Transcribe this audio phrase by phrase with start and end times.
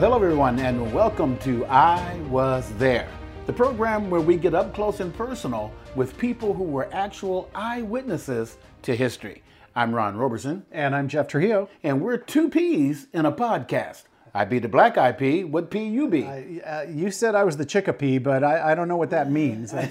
[0.00, 3.06] Well, hello everyone, and welcome to I Was There,
[3.44, 8.56] the program where we get up close and personal with people who were actual eyewitnesses
[8.80, 9.42] to history.
[9.76, 11.68] I'm Ron Roberson, And I'm Jeff Trujillo.
[11.82, 14.04] and we're two P's in a podcast.
[14.32, 15.44] I be the black eye P.
[15.44, 16.62] What P you be?
[16.62, 19.74] Uh, you said I was the Chicopee, but I, I don't know what that means.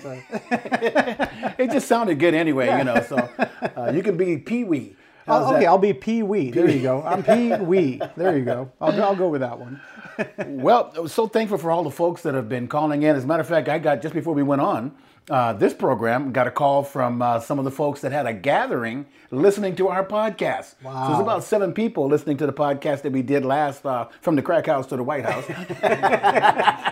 [1.59, 3.03] It just sounded good anyway, you know.
[3.03, 3.17] So
[3.77, 4.95] uh, you can be Pee Wee.
[5.29, 5.67] How's oh, okay, that?
[5.67, 6.49] I'll be Pee Wee.
[6.49, 7.03] There you go.
[7.03, 8.01] I'm Pee Wee.
[8.17, 8.71] There you go.
[8.81, 9.79] I'll, I'll go with that one.
[10.47, 13.15] Well, I was so thankful for all the folks that have been calling in.
[13.15, 14.95] As a matter of fact, I got just before we went on
[15.29, 18.33] uh, this program, got a call from uh, some of the folks that had a
[18.33, 20.71] gathering listening to our podcast.
[20.81, 21.07] So Wow.
[21.09, 24.41] there's about seven people listening to the podcast that we did last uh, from the
[24.41, 25.45] crack house to the White House.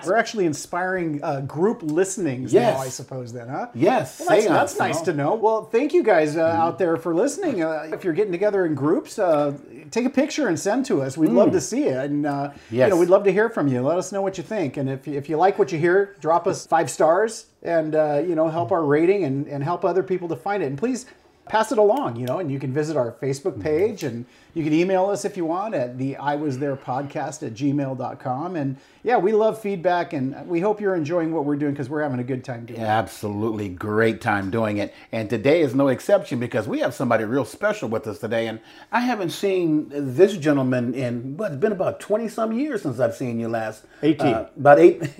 [0.05, 2.75] We're actually inspiring uh, group listenings Yes.
[2.77, 3.67] now, I suppose, then, huh?
[3.73, 5.35] yes, Well, that's, that's nice to know.
[5.35, 7.63] Well, thank you guys uh, out there for listening.
[7.63, 9.57] Uh, if you're getting together in groups, uh,
[9.91, 11.17] take a picture and send to us.
[11.17, 12.87] We'd love to see it, and uh, Yes.
[12.87, 13.81] you know, we'd love to hear from you.
[13.81, 16.47] Let us know what you think, and if if you like what you hear, drop
[16.47, 20.27] us five stars, and uh, you know, help our rating and, and help other people
[20.29, 20.67] to find it.
[20.67, 21.05] And please
[21.45, 22.17] pass it along.
[22.17, 24.25] You know, and you can visit our Facebook page, and
[24.57, 28.55] you can email us if you want at the I was there podcast at gmail.com.
[28.55, 32.01] And yeah, we love feedback, and we hope you're enjoying what we're doing because we're
[32.01, 32.83] having a good time doing it.
[32.83, 34.93] Absolutely great time doing it.
[35.11, 38.47] And today is no exception because we have somebody real special with us today.
[38.47, 38.59] And
[38.91, 43.15] I haven't seen this gentleman in, what, it's been about 20 some years since I've
[43.15, 43.85] seen you last.
[44.01, 44.27] 18.
[44.27, 44.99] Uh, about eight.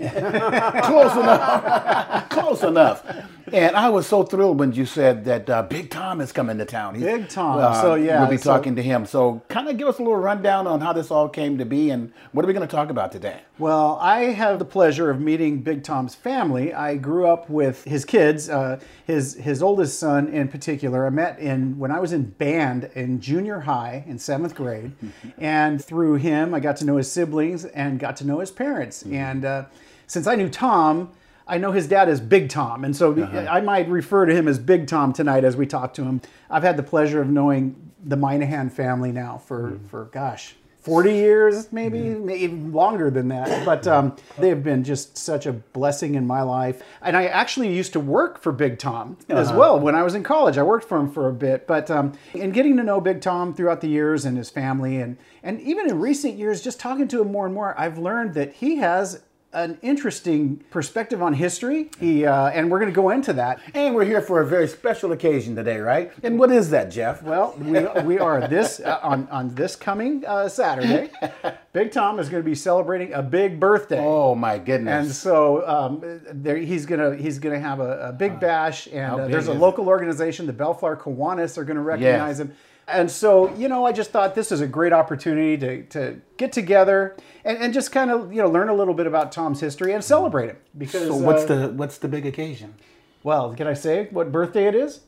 [0.84, 2.30] Close enough.
[2.30, 3.06] Close enough.
[3.54, 6.66] And I was so thrilled when you said that uh, Big Tom is coming to
[6.66, 6.96] town.
[6.96, 7.74] He's- Big Tom.
[7.76, 9.06] So, yeah, We'll be so- talking to him.
[9.06, 11.90] So kind of give us a little rundown on how this all came to be
[11.90, 13.42] and what are we going to talk about today?
[13.58, 16.74] Well, I have the pleasure of meeting Big Tom's family.
[16.74, 21.06] I grew up with his kids, uh, his his oldest son in particular.
[21.06, 24.92] I met in when I was in band in junior high in seventh grade,
[25.38, 29.04] and through him, I got to know his siblings and got to know his parents.
[29.04, 29.66] And uh,
[30.08, 31.12] since I knew Tom.
[31.48, 34.60] I know his dad is Big Tom, and so I might refer to him as
[34.60, 36.22] Big Tom tonight as we talk to him.
[36.50, 40.56] I've had the pleasure of knowing the Minahan family now for, for gosh,
[40.88, 43.66] 40 years, maybe, maybe longer than that.
[43.66, 46.82] But um, they have been just such a blessing in my life.
[47.02, 50.24] And I actually used to work for Big Tom as well when I was in
[50.24, 50.58] college.
[50.58, 51.68] I worked for him for a bit.
[51.68, 55.18] But um, in getting to know Big Tom throughout the years and his family, and,
[55.44, 58.54] and even in recent years, just talking to him more and more, I've learned that
[58.54, 61.90] he has an interesting perspective on history.
[62.00, 63.60] He, uh, and we're going to go into that.
[63.74, 66.12] And we're here for a very special occasion today, right?
[66.22, 67.24] And what is that, Jeff?
[67.24, 71.10] Well, we, we are this uh, on on this coming uh, Saturday.
[71.74, 74.00] Big Tom is going to be celebrating a big birthday.
[74.00, 75.06] Oh my goodness!
[75.06, 79.18] And so um, there, he's gonna he's gonna have a, a big bash, and uh,
[79.18, 79.60] big there's a is it?
[79.60, 82.54] local organization, the Bellflower Kiwanis, are going to recognize him.
[82.88, 86.52] And so you know, I just thought this is a great opportunity to, to get
[86.52, 89.94] together and, and just kind of you know learn a little bit about Tom's history
[89.94, 90.58] and celebrate him.
[90.78, 92.76] Because so what's uh, the what's the big occasion?
[93.24, 93.54] well?
[93.54, 95.02] Can I say what birthday it is?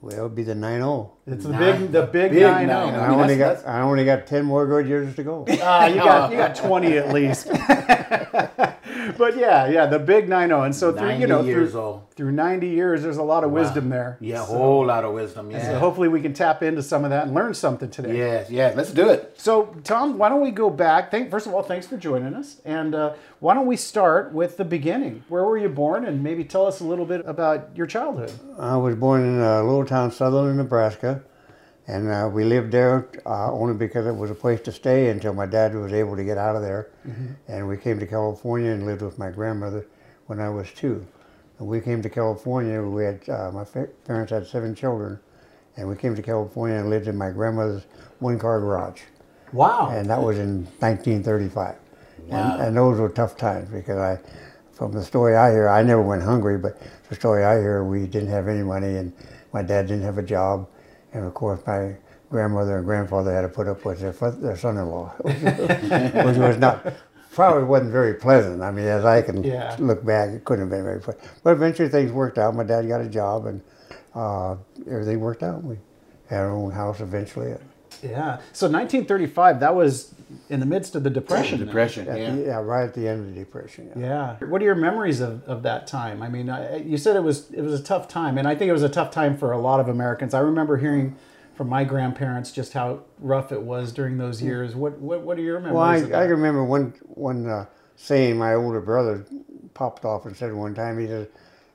[0.00, 1.12] Well, it would be the 9 0.
[1.26, 2.98] It's the big the big, Big nine nine oh.
[2.98, 3.00] oh.
[3.00, 5.44] I, mean, only got I only got 10 more good years to go.
[5.60, 7.48] Ah, you got you got 20 at least.
[9.18, 12.10] but yeah, yeah, the big 90 and so through 90 you know years through, old.
[12.14, 14.16] through 90 years there's a lot of wisdom there.
[14.20, 15.50] Yeah, a So- whole lot of wisdom.
[15.50, 15.62] Yeah.
[15.72, 18.16] So hopefully we can tap into some of that and learn something today.
[18.16, 19.34] Yes, yeah, let's do it.
[19.36, 21.10] So Tom, why don't we go back?
[21.10, 24.56] Thank, first of all, thanks for joining us, and uh, why don't we start with
[24.56, 25.24] the beginning?
[25.28, 28.32] Where were you born, and maybe tell us a little bit about your childhood.
[28.58, 31.22] I was born in a little town, southern Nebraska,
[31.88, 35.32] and uh, we lived there uh, only because it was a place to stay until
[35.32, 36.90] my dad was able to get out of there.
[37.48, 39.86] And we came to California and lived with my grandmother
[40.26, 41.06] when I was two.
[41.58, 42.82] And we came to California.
[42.82, 43.64] We had uh, my
[44.04, 45.18] parents had seven children,
[45.76, 47.84] and we came to California and lived in my grandmother's
[48.18, 49.00] one-car garage.
[49.52, 49.88] Wow.
[49.90, 51.76] and that was in 1935.
[52.26, 52.52] Wow.
[52.52, 54.18] And, and those were tough times because I,
[54.72, 58.06] from the story I hear, I never went hungry, but the story I hear, we
[58.06, 59.12] didn't have any money, and
[59.54, 60.68] my dad didn't have a job,
[61.12, 61.96] and of course my
[62.30, 66.84] grandmother and grandfather had to put up with their, their son-in-law, which was not
[67.32, 68.62] probably wasn't very pleasant.
[68.62, 69.76] I mean, as I can Yeah.
[69.78, 71.24] look back, it couldn't have been very pleasant.
[71.42, 72.54] But eventually things worked out.
[72.54, 73.60] My dad got a job, and
[74.14, 74.56] uh,
[74.90, 75.62] everything worked out.
[75.62, 75.76] We
[76.28, 77.54] had our own house eventually.
[78.02, 78.40] Yeah.
[78.52, 80.14] So 1935, that was
[80.48, 81.58] in the midst of the depression.
[81.58, 81.66] then.
[81.66, 82.06] Depression.
[82.06, 82.34] Yeah.
[82.34, 83.90] the, yeah, right at the end of the depression.
[83.96, 84.36] Yeah.
[84.40, 84.46] Yeah.
[84.48, 86.22] What are your memories of, of that time?
[86.22, 88.68] I mean, I, you said it was it was a tough time, and I think
[88.68, 90.34] it was a tough time for a lot of Americans.
[90.34, 91.16] I remember hearing
[91.54, 94.74] from my grandparents just how rough it was during those years.
[94.74, 95.74] What what, what are your memories?
[95.74, 97.66] Well, I, of I remember one one uh,
[97.96, 99.26] saying my older brother
[99.74, 100.98] popped off and said one time.
[100.98, 101.28] He said,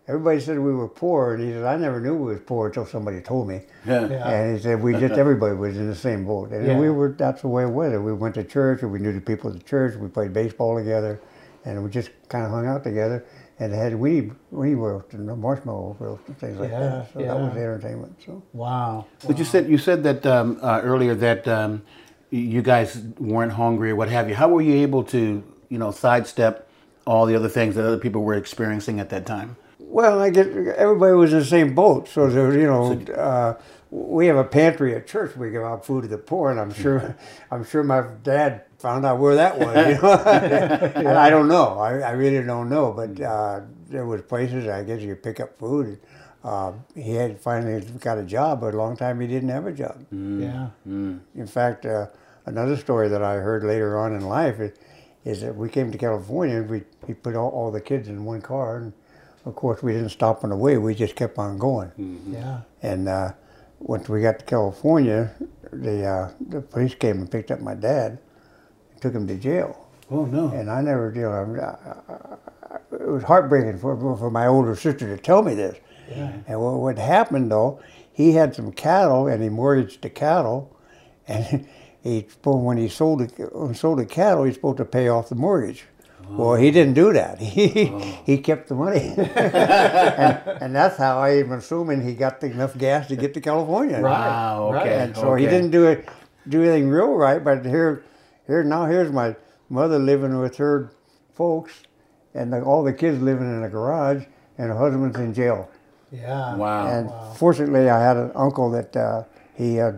[0.07, 2.85] everybody said we were poor, and he said I never knew we was poor until
[2.85, 3.61] somebody told me.
[3.85, 4.07] Yeah.
[4.07, 4.29] Yeah.
[4.29, 6.77] And he said we just everybody was in the same boat, and Yeah.
[6.79, 7.97] we were that's the way it was.
[7.99, 9.95] We went to church, and we knew the people at the church.
[9.95, 11.19] We played baseball together,
[11.65, 13.25] and we just kind of hung out together.
[13.59, 17.13] And had we we roast and marshmallow roast and things like Yeah, that.
[17.13, 18.15] So that was the entertainment.
[18.25, 19.05] So Wow.
[19.27, 21.81] But you said you said that um, uh, earlier that um,
[22.31, 24.35] you guys weren't hungry or what have you.
[24.35, 26.67] How were you able to you know sidestep
[27.05, 29.55] all the other things that other people were experiencing at that time?
[29.93, 33.61] Well, I get everybody was in the same boat, so there, you know, uh,
[33.91, 35.35] we have a pantry at church.
[35.37, 37.15] We give out food to the poor, and I'm sure,
[37.51, 39.75] I'm sure my dad found out where that was.
[39.75, 40.13] You know,
[40.95, 41.77] and I don't know.
[41.77, 45.39] I, I really don't know, but uh, there was places I guess you could pick
[45.39, 45.99] up food.
[46.43, 49.71] Uh, he had finally got a job, but a long time he didn't have a
[49.71, 50.03] job.
[50.11, 50.69] Yeah.
[51.35, 52.07] In fact, uh,
[52.47, 54.71] another story that I heard later on in life is,
[55.23, 56.57] is that we came to California.
[56.57, 58.93] and We he put all, all the kids in one car, and
[59.45, 60.77] of course we didn't stop on the way.
[60.77, 61.91] We just kept on going.
[62.27, 62.61] Yeah.
[62.81, 63.33] And uh,
[63.79, 65.33] once we got to California,
[65.71, 68.19] the uh, the police came and picked up my dad,
[68.91, 69.87] and took him to jail.
[70.09, 70.47] Oh no!
[70.49, 75.15] And I never, you know, I, I, it was heartbreaking for, for my older sister
[75.15, 75.77] to tell me this.
[76.09, 76.33] Yeah.
[76.47, 77.81] And what, what happened though,
[78.11, 80.75] he had some cattle and he mortgaged the cattle,
[81.27, 81.67] and
[82.03, 85.29] he when he sold the when he sold the cattle, he's supposed to pay off
[85.29, 85.85] the mortgage.
[86.29, 87.39] Well, he didn't do that.
[87.53, 87.67] He
[88.25, 93.07] he kept the money, and, and that's how I am assuming he got enough gas
[93.07, 94.01] to get to California.
[94.01, 94.71] Wow.
[94.73, 94.81] Right.
[94.81, 95.03] Okay.
[95.03, 96.09] And so he didn't do it,
[96.47, 97.43] do anything real right.
[97.43, 98.03] But here,
[98.47, 99.35] here now, here's my
[99.69, 100.91] mother living with her
[101.33, 101.83] folks,
[102.33, 104.25] and the, all the kids living in a garage,
[104.57, 105.69] and her husband's in jail.
[106.11, 106.55] Yeah.
[106.55, 106.87] Wow.
[106.87, 109.23] And fortunately, I had an uncle that uh,
[109.55, 109.93] he uh,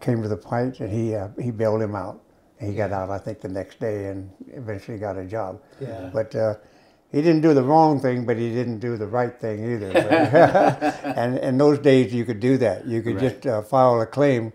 [0.00, 2.20] came to the fight, and he uh, he bailed him out.
[2.60, 5.60] He got out, I think, the next day, and eventually got a job.
[5.80, 6.10] Yeah.
[6.12, 6.54] But uh,
[7.12, 9.90] he didn't do the wrong thing, but he didn't do the right thing either.
[11.16, 12.86] and in those days, you could do that.
[12.86, 14.52] You could just uh, file a claim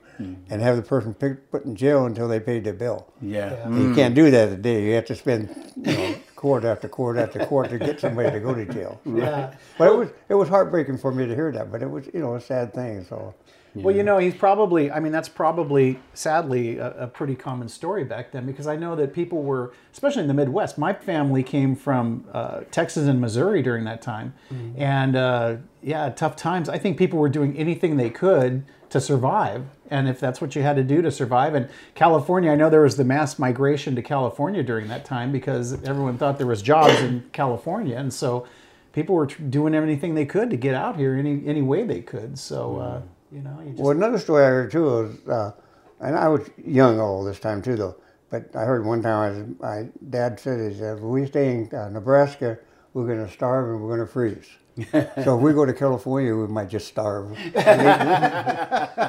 [0.50, 3.07] and have the person pick, put in jail until they paid their bill.
[3.21, 3.53] yeah.
[3.53, 3.77] Yeah.
[3.80, 4.83] You can't do that today.
[4.83, 8.39] You have to spend you know, court after court after court to get somebody to
[8.39, 9.01] go to jail.
[9.06, 9.56] Yeah.
[9.80, 11.71] But it was it was heartbreaking for me to hear that.
[11.71, 13.03] But it was you know a sad thing.
[13.09, 13.33] So
[13.73, 18.03] Well, you know, he's probably, I mean, that's probably, sadly, a, a pretty common story
[18.03, 21.75] back then because I know that people were, especially in the Midwest, my family came
[21.75, 24.33] from uh, Texas and Missouri during that time.
[24.77, 26.68] And uh, yeah, tough times.
[26.68, 29.65] I think people were doing anything they could to survive.
[29.89, 31.56] And if that's what you had to do to survive.
[31.56, 35.81] And California, I know there was the mass migration to California during that time because
[35.83, 37.97] everyone thought there was jobs in California.
[37.97, 38.45] And so
[38.91, 42.38] people were doing everything they could to get out here any, any way they could.
[42.38, 43.81] So, uh, you know, you just.
[43.81, 45.51] well, another story I heard too was, uh,
[45.99, 47.95] and I was young all this time too though.
[48.29, 51.89] But I heard one time I my dad said, "Is if we stay in uh,
[51.89, 52.57] Nebraska,
[52.93, 54.47] we're going to starve and we're going to freeze."
[55.23, 57.37] so if we go to California, we might just starve.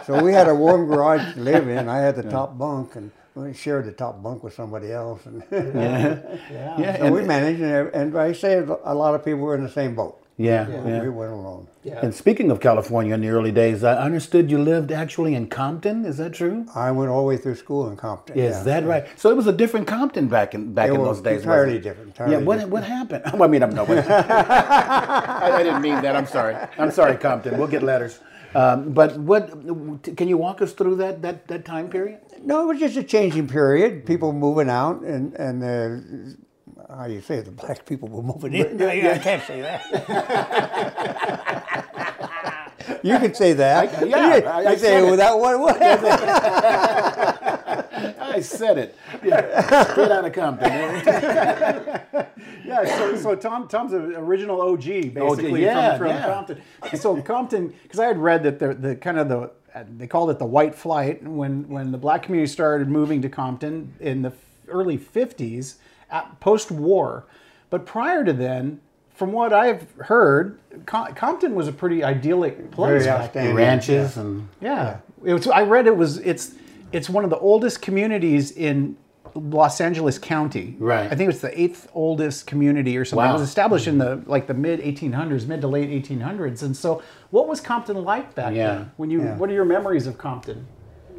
[0.07, 1.89] so we had a warm garage to live in.
[1.89, 5.25] I had the top bunk, and we shared the top bunk with somebody else.
[5.27, 6.39] And yeah.
[6.51, 6.97] Yeah.
[6.97, 9.71] so and, we managed, and, and I say a lot of people were in the
[9.71, 10.22] same boat.
[10.37, 10.67] Yeah.
[10.69, 11.09] We yeah.
[11.09, 11.69] went alone.
[11.85, 12.01] Yeah.
[12.03, 16.05] And speaking of California in the early days, I understood you lived actually in Compton.
[16.05, 16.67] Is that true?
[16.75, 18.39] I went all the way through school in Compton.
[18.39, 18.63] Is yeah.
[18.63, 19.07] that right?
[19.17, 21.47] So it was a different Compton back in back It in was those days.
[21.47, 22.39] wasn't entirely different, Yeah.
[22.39, 22.73] What different.
[22.73, 23.23] what happened?
[23.43, 23.85] I mean, I'm no.
[23.85, 26.17] I, I didn't mean that.
[26.17, 26.57] I'm sorry.
[26.79, 27.59] I'm sorry, Compton.
[27.59, 28.21] We'll get letters.
[28.55, 29.51] Um, but what?
[30.17, 32.21] Can you walk us through that that that time period?
[32.45, 34.05] No, it was just a changing period.
[34.05, 36.37] People moving out, and and uh,
[36.97, 37.45] how do you say it?
[37.47, 38.83] The black people were moving in.
[39.07, 39.83] I can't say that.
[43.03, 44.03] you can say that.
[44.03, 45.11] I- yeah, you, I- you I say it it.
[45.11, 45.59] without what?
[45.61, 45.81] what?
[48.23, 48.97] I said it.
[49.23, 49.85] Yeah.
[49.93, 50.73] Straight out of Compton.
[52.65, 54.85] Yeah, so, so Tom Tom's an original OG
[55.15, 56.27] basically yeah, from, from yeah.
[56.27, 56.63] Compton.
[56.97, 59.51] So Compton, because I had read that the the kind of the
[59.99, 63.93] they called it the white flight when when the black community started moving to Compton
[64.01, 64.33] in the
[64.69, 65.75] early '50s,
[66.41, 67.25] post war.
[67.71, 68.81] But prior to then,
[69.15, 73.05] from what I've heard, Com- Compton was a pretty idyllic place.
[73.05, 73.55] Very back outstanding.
[73.57, 75.47] Ranches and yeah, it was.
[75.49, 76.19] I read it was.
[76.19, 76.55] It's
[76.93, 78.97] it's one of the oldest communities in
[79.35, 80.77] Los Angeles County.
[80.79, 81.11] Right.
[81.11, 83.25] I think it's the eighth oldest community or something.
[83.25, 83.31] Wow.
[83.31, 86.63] It was established in the like the mid 1800s, mid to late 1800s.
[86.63, 88.75] And so, what was Compton like back Yeah.
[88.75, 88.91] then?
[88.99, 89.37] When you, Yeah.
[89.37, 90.67] what are your memories of Compton?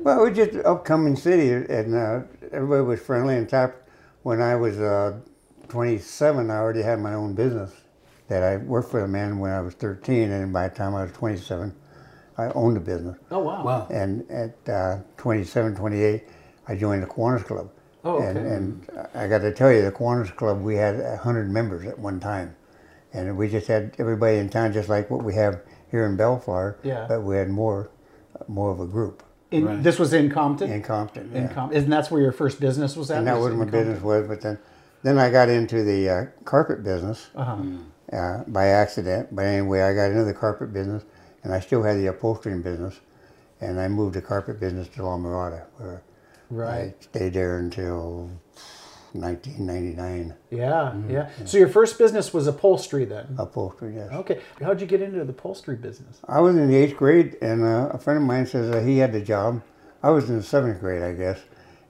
[0.01, 2.19] Well, it was just an upcoming city, and uh,
[2.51, 3.37] everybody was friendly.
[3.37, 3.82] and fact,
[4.23, 5.19] when I was uh,
[5.69, 7.71] 27, I already had my own business
[8.29, 11.03] that I worked for a man when I was 13, and by the time I
[11.03, 11.73] was 27,
[12.37, 13.17] I owned a business.
[13.31, 13.63] Oh wow.
[13.63, 13.87] wow.
[13.91, 16.23] And at uh, 27, 28,
[16.67, 17.69] I joined the Kiwanis Club.
[18.05, 18.47] Oh, and, okay.
[18.47, 22.19] and I got to tell you, the Kiwanis Club, we had 100 members at one
[22.19, 22.55] time.
[23.13, 25.61] and we just had everybody in town, just like what we have
[25.91, 26.79] here in Bellflower.
[26.83, 27.05] Yeah.
[27.07, 27.91] But we had more,
[28.47, 29.83] more of a group In, Right.
[29.83, 30.71] This was in Compton.
[30.71, 31.31] in Compton.
[31.33, 33.19] In Compton, Com- and that's where your first business was at.
[33.19, 34.27] and that was my business was.
[34.27, 34.57] But then,
[35.03, 37.57] then I got into the uh, carpet business Uh-huh.
[38.17, 39.29] uh, by accident.
[39.35, 41.03] But anyway, I got into the carpet business,
[41.43, 42.99] and I still had the upholstering business,
[43.61, 46.01] and I moved the carpet business to La Mirada, where
[46.49, 46.95] Right.
[46.99, 48.29] I stayed there until
[49.13, 50.35] 1999.
[50.49, 51.29] Yeah, yeah.
[51.45, 53.35] So your first business was upholstery then.
[53.37, 54.11] Upholstery, yes.
[54.11, 54.41] Okay.
[54.61, 56.19] How'd you get into the upholstery business?
[56.27, 58.97] I was in the eighth grade, and uh, a friend of mine says uh, he
[58.97, 59.61] had the job.
[60.01, 61.39] I was in the seventh grade, I guess,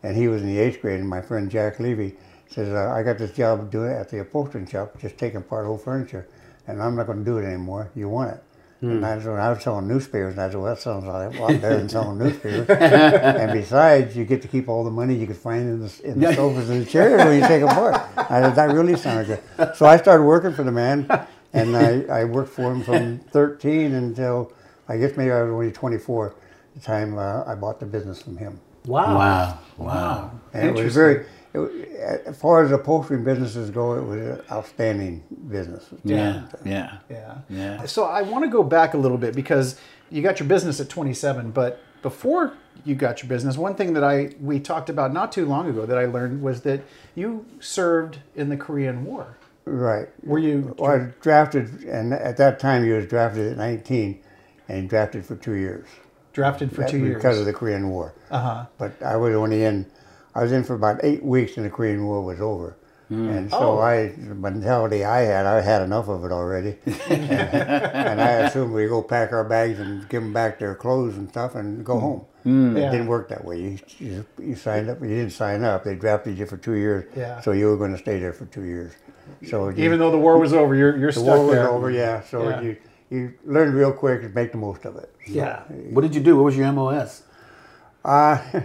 [0.04, 1.00] and he was in the eighth grade.
[1.00, 2.16] And my friend Jack Levy
[2.48, 5.66] says, uh, "I got this job doing it at the upholstery shop, just taking apart
[5.66, 6.28] old furniture,
[6.68, 7.90] and I'm not going to do it anymore.
[7.96, 8.44] You want it?"
[8.92, 11.42] And I was, I was selling newspapers, and I said, "Well, that sounds like a
[11.42, 15.26] lot better than selling newspapers." and besides, you get to keep all the money you
[15.26, 17.96] could find in the, in the sofas and the chairs when you take them apart.
[18.18, 21.08] I said, "That really sounded good." So I started working for the man,
[21.54, 24.52] and I, I worked for him from 13 until
[24.90, 26.36] I guess maybe I was only 24
[26.76, 28.60] the time uh, I bought the business from him.
[28.86, 29.16] Wow.
[29.18, 29.60] Wow.
[29.78, 30.32] Wow.
[30.54, 31.90] And it was very, it,
[32.26, 35.86] as far as the poultry businesses go, it was an outstanding business.
[36.04, 36.44] Yeah.
[36.66, 36.98] Yeah.
[37.10, 37.38] Yeah.
[37.50, 37.86] Yeah.
[37.86, 39.80] So I want to go back a little bit because
[40.10, 42.54] you got your business at 27, but before
[42.86, 45.86] you got your business, one thing that I we talked about not too long ago
[45.86, 46.82] that I learned was that
[47.16, 49.38] you served in the Korean War.
[49.66, 50.10] Right.
[50.24, 54.20] Were you Well, I was drafted, and at that time he was drafted at 19,
[54.68, 55.88] and drafted for two years.
[56.34, 57.16] drafted for two years?
[57.16, 58.14] because of the Korean War.
[58.30, 58.66] uh-huh.
[58.78, 59.86] But I was only in,
[60.36, 62.76] I was in for about eight weeks, and the Korean War was over.
[63.10, 63.30] Hmm.
[63.30, 63.80] And so Oh.
[63.80, 68.74] I, the mentality I had, I had enough of it already, and, and I assumed
[68.74, 71.96] we go pack our bags and give them back their clothes and stuff and go
[71.96, 72.00] hmm.
[72.00, 72.26] home.
[72.44, 72.78] Hmm.
[72.78, 72.88] Yeah.
[72.88, 73.60] It didn't work that way.
[73.62, 75.84] You, you, you signed up, you didn't sign up.
[75.84, 77.40] They drafted you for two years, Yeah.
[77.42, 78.94] so you were going to stay there for two years.
[79.48, 81.70] So you- Even though the war was over, you're you're the stuck war was there.
[81.70, 82.22] over, yeah.
[82.24, 82.62] So Yeah.
[82.62, 82.78] you
[83.10, 85.14] you learned real quick and make the most of it.
[85.28, 85.62] Yeah.
[85.92, 86.36] What did you do?
[86.36, 87.22] What was your MOS?
[88.04, 88.42] Uh,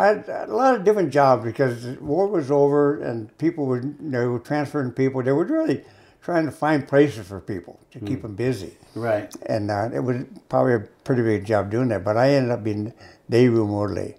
[0.00, 3.82] I had a lot of different jobs because the war was over and people were,
[3.82, 5.22] you know, transferring people.
[5.22, 5.84] They were really
[6.22, 8.76] trying to find places for people to keep them busy.
[8.94, 9.34] Right.
[9.46, 12.02] And uh, it was probably a pretty big job doing that.
[12.02, 12.94] But I ended up being
[13.28, 14.16] day room orderly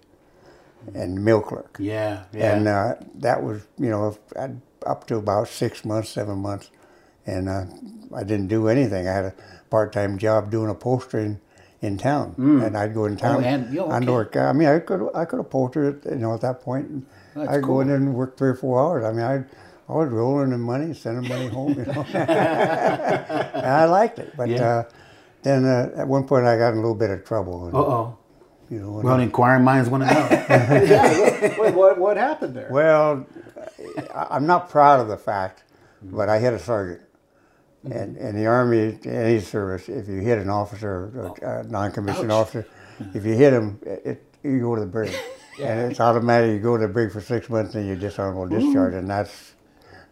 [0.93, 1.77] and mill clerk.
[1.79, 2.25] Yeah.
[2.31, 2.55] Yeah.
[2.55, 4.17] And uh, that was, you know,
[4.85, 6.69] up to about six months, seven months.
[7.25, 7.65] And uh,
[8.15, 9.07] I didn't do anything.
[9.07, 9.35] I had a
[9.69, 11.39] part time job doing upholstering
[11.81, 12.35] in town.
[12.37, 13.41] And I'd go in town.
[13.43, 13.45] Mm.
[13.45, 14.05] and- yeah, okay.
[14.07, 14.37] work.
[14.37, 16.87] I mean, I could I could upholster it, you know, at that point.
[16.89, 17.05] And
[17.49, 17.75] I'd cool.
[17.75, 19.03] go in there and work three or four hours.
[19.03, 19.43] I mean, I,
[19.91, 22.05] I was rolling in money, sending money home, you know.
[22.13, 24.35] and I liked it.
[24.37, 24.63] But Yeah.
[24.63, 24.83] uh,
[25.43, 27.65] then uh, at one point I got in a little bit of trouble.
[27.65, 28.17] And, Uh oh.
[28.69, 30.27] you know, and Well, inquiring minds want to know.
[30.85, 31.57] yeah.
[31.57, 32.69] What, what, what happened there?
[32.71, 33.25] Well,
[34.13, 35.63] I- I'm not proud of the fact,
[36.03, 37.01] but I hit a sergeant.
[37.83, 42.67] And in the Army, any service, if you hit an officer, a non-commissioned officer,
[43.15, 45.13] if you hit him, it, you go to the brig.
[45.61, 48.93] And it's automatic, you go to the brig for six months and you're dishonorable discharge.
[48.93, 49.53] And that's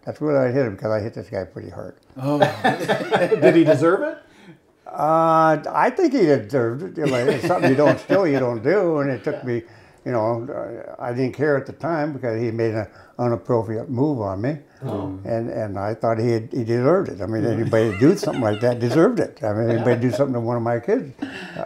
[0.05, 1.95] that's what I hit him because I hit this guy pretty hard.
[2.17, 2.39] Oh,
[3.41, 4.17] Did he deserve it?
[4.85, 6.97] Uh, I think he deserved it.
[6.97, 8.99] It's something you don't steal, you don't do.
[8.99, 9.63] And it took me,
[10.05, 12.87] you know, uh, I didn't care at the time because he made an
[13.19, 14.57] inappropriate move on me.
[15.25, 17.21] And and I thought he had, he deserved it.
[17.21, 19.43] I mean, anybody that do something like that deserved it.
[19.43, 21.13] I mean, anybody do something to one of my kids,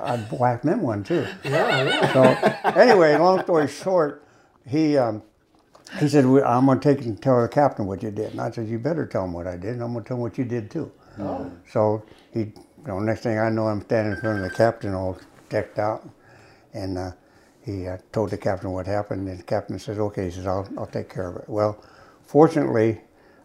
[0.02, 1.26] I'd whack them one too.
[1.44, 2.14] Yeah, yeah.
[2.14, 4.24] So anyway, long story short,
[4.68, 5.22] he um,
[6.00, 8.42] he said, "We- "I'm going to take and tell the captain what you did." And
[8.42, 10.22] I said, "You better tell him what I did, and I'm going to tell him
[10.24, 11.52] what you did too." Oh.
[11.72, 12.54] So he, you
[12.88, 15.18] know, next thing I know, I'm standing in front of the captain, all
[15.50, 16.08] decked out,
[16.74, 17.12] and uh,
[17.64, 19.28] he uh, told the captain what happened.
[19.28, 21.84] And the captain says, "Okay," he says, "I'll I'll take care of it." Well,
[22.22, 23.02] fortunately,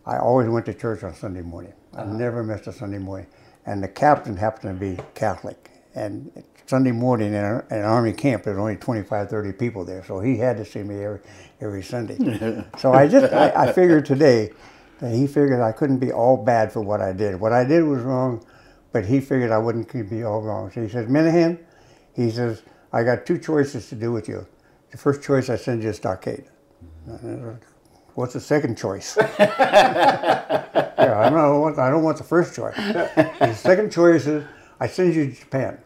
[0.06, 1.72] I always went to church on Sunday morning.
[1.96, 3.26] I never missed a Sunday morning,
[3.66, 5.70] and the captain happened to be Catholic.
[5.94, 10.20] And Sunday morning in, an army camp, there was only 25, 30 people there, so
[10.20, 11.20] he had to see me every
[11.60, 12.64] every Sunday.
[12.78, 14.50] so I just I, I figured today
[15.00, 17.40] that he figured I couldn't be all bad for what I did.
[17.40, 18.44] What I did was wrong,
[18.92, 20.70] but he figured I wouldn't be all wrong.
[20.70, 21.58] So he says, Minahan,
[22.14, 24.46] he says, I got two choices to do with you.
[24.90, 26.44] The first choice, I send you a stockade.
[28.14, 29.16] What's the second choice?
[29.38, 30.64] yeah,
[30.98, 31.78] I don't want.
[31.78, 32.74] I don't want the first choice.
[32.76, 34.44] the second choice is
[34.80, 35.78] I send you to Japan.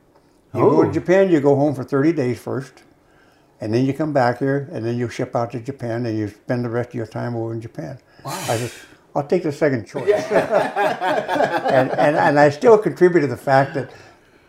[0.55, 0.85] You go Oh.
[0.85, 2.83] to Japan, you go home for 30 days first,
[3.61, 6.29] and then you come back here, and then you ship out to Japan, and you
[6.29, 7.99] spend the rest of your time over in Japan.
[8.25, 8.71] I said,
[9.15, 10.09] I'll take the second choice.
[10.31, 13.91] and, and, and I still contribute to the fact that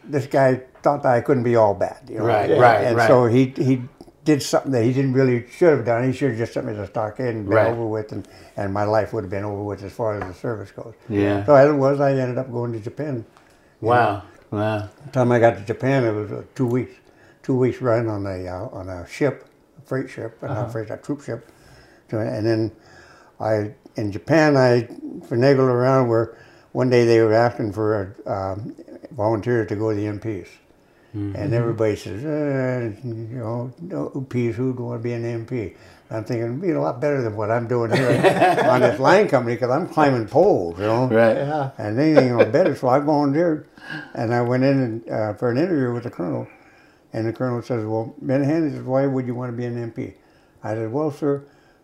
[0.03, 2.09] this guy thought that I couldn't be all bad.
[2.09, 2.25] You know?
[2.25, 3.07] Right, and, right, and right.
[3.07, 3.81] so he, he
[4.25, 6.03] did something that he didn't really should have done.
[6.05, 7.71] He should have just sent me to stockade and been Right.
[7.71, 10.33] over with, and, and my life would have been over with as far as the
[10.33, 10.93] service goes.
[11.09, 11.45] Yeah.
[11.45, 13.25] So as it was, I ended up going to Japan.
[13.81, 14.23] Wow.
[14.51, 14.89] Wow.
[15.05, 16.93] The time I got to Japan, it was uh, two weeks,
[17.41, 19.47] two weeks run on a uh, on a ship,
[19.79, 21.49] a freight ship, uh not freight, a troop ship,
[22.11, 22.71] So, and then
[23.39, 24.83] I in Japan I
[25.27, 26.37] finagled around where
[26.71, 28.75] one day they were asking for a um,
[29.11, 30.47] volunteers to go to the MPs.
[31.13, 35.75] And everybody says, uh, you know, no MPs, who'd want to be an MP?
[36.09, 38.09] I'm thinking, it'd be a lot better than what I'm doing here
[38.69, 41.07] on this line company because I'm climbing poles, you know.
[41.07, 41.37] Right.
[41.37, 41.71] Yeah.
[41.77, 43.67] And they ain't no better, so I volunteered.
[44.13, 46.47] And I went in and, uh, for an interview with the colonel.
[47.13, 49.91] And the colonel says, well, Minahan he says, why would you want to be an
[49.91, 50.15] MP?
[50.63, 51.43] I said, well, sir,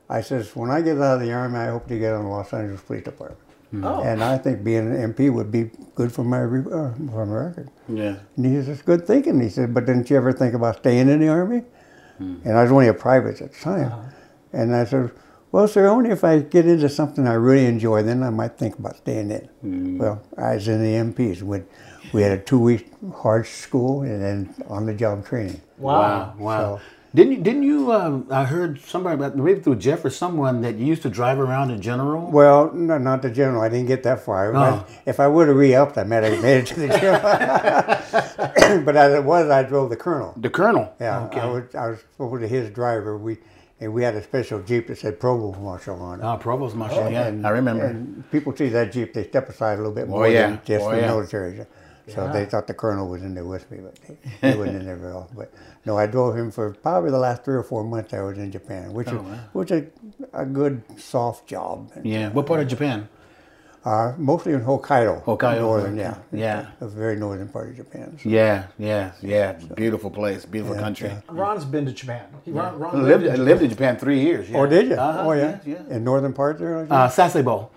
[0.09, 2.29] I says, when I get out of the Army, I hope to get on the
[2.29, 3.41] Los Angeles Police Department.
[3.73, 4.01] Oh.
[4.01, 7.35] And I think being an MP would be good for my, re- uh, for my
[7.35, 7.69] record.
[7.87, 8.15] Yeah.
[8.35, 9.39] And he says, good thinking.
[9.39, 11.63] He said, but didn't you ever think about staying in the Army?
[12.17, 12.37] Hmm.
[12.43, 13.85] And I was only a private at the time.
[13.91, 14.01] Uh-huh.
[14.53, 15.11] And I said,
[15.51, 18.77] well, sir, only if I get into something I really enjoy, then I might think
[18.79, 19.49] about staying in.
[19.61, 19.97] Hmm.
[19.99, 21.41] Well, I was in the MPs.
[21.43, 21.61] We,
[22.11, 25.61] we had a two-week hard school and then on-the-job training.
[25.77, 26.33] Wow.
[26.37, 26.59] Wow.
[26.77, 26.81] So-
[27.15, 27.37] didn't you?
[27.41, 27.91] Didn't you?
[27.91, 31.39] Um, I heard somebody about maybe through Jeff or someone that you used to drive
[31.39, 32.29] around in general.
[32.31, 33.61] Well, no, not the general.
[33.61, 34.55] I didn't get that far.
[34.55, 34.85] Oh.
[35.05, 37.21] If I would have re-upped, I might have made it to the general.
[38.85, 40.33] but as it was, I drove the colonel.
[40.37, 40.93] The colonel.
[40.99, 41.39] Yeah, Okay.
[41.39, 43.17] I was I was over to his driver.
[43.17, 43.37] We
[43.81, 46.23] and we had a special jeep that said Provost Marshal on it.
[46.25, 47.09] Oh, Provost Marshal.
[47.09, 47.85] yeah, I remember.
[47.85, 50.47] And people see that jeep, they step aside a little bit more Oh, yeah.
[50.49, 51.07] than just Oh, the yeah.
[51.07, 51.65] military.
[52.13, 54.13] So they thought the colonel was in there with me, but he,
[54.51, 55.35] he wasn't in there very often.
[55.37, 55.51] But
[55.85, 58.51] no, I drove him for probably the last three or four months I was in
[58.51, 59.39] Japan, which Oh, is wow.
[59.53, 59.83] which is
[60.33, 61.91] a good soft job.
[62.03, 62.29] yeah.
[62.29, 63.07] What part of Japan?
[63.85, 65.23] Uh, mostly in Hokkaido.
[65.23, 66.65] Hokkaido, northern, yeah, Yeah.
[66.81, 68.17] a very northern part of Japan.
[68.21, 68.27] So.
[68.27, 68.67] Yeah.
[68.77, 69.11] Yeah.
[69.21, 69.53] Yeah.
[69.53, 70.45] Beautiful place.
[70.45, 71.11] Beautiful country.
[71.29, 72.25] Ron's been to Japan.
[72.43, 73.45] He, Ron, Ron Lived, in Japan.
[73.45, 74.49] lived in Japan three years.
[74.49, 74.57] Yeah.
[74.59, 74.95] Oh, did you?
[74.95, 75.59] Uh-huh, oh, yeah.
[75.65, 75.75] Yeah.
[75.87, 75.95] yeah.
[75.95, 76.79] In northern part there.
[76.91, 77.69] Uh, Sasebo.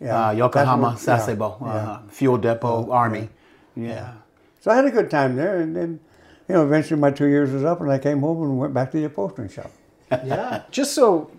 [0.00, 0.26] Yeah.
[0.28, 1.60] Uh, Yokohama, That's yeah, Sasebo.
[1.60, 1.66] yeah.
[1.68, 3.28] Uh, fuel depot, Army.
[3.76, 4.12] Yeah.
[4.60, 6.00] So I had a good time there, and then,
[6.48, 8.90] you know, eventually my two years was up, and I came home and went back
[8.92, 9.70] to the upholstery shop.
[10.24, 10.62] Yeah.
[10.70, 11.30] Just so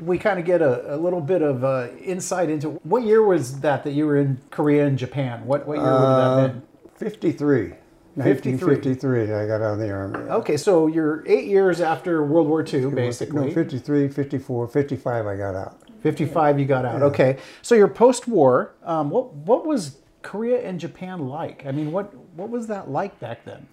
[0.00, 3.60] we kind of get a, a little bit of uh, insight into what year was
[3.60, 5.46] that that you were in Korea and Japan?
[5.46, 6.62] What what year would Uh, that have been?
[7.10, 7.72] 53.
[8.16, 10.18] 1953, I got out of the army.
[10.30, 13.46] Okay, so you're eight years after World War II, basically.
[13.48, 15.78] No, 53, 54, 55, I got out.
[16.02, 17.02] 55 you got out.
[17.02, 17.36] Okay.
[17.62, 18.72] So you're post-war.
[18.84, 21.64] Um, what what was Korea and Japan like?
[21.66, 23.66] I mean, what what was that like back then?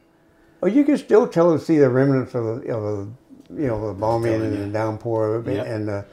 [0.61, 3.07] Well, you can still tell and see the remnants of the, of the
[3.61, 5.65] you know, the bombing and the downpour, Yep.
[5.67, 6.05] and the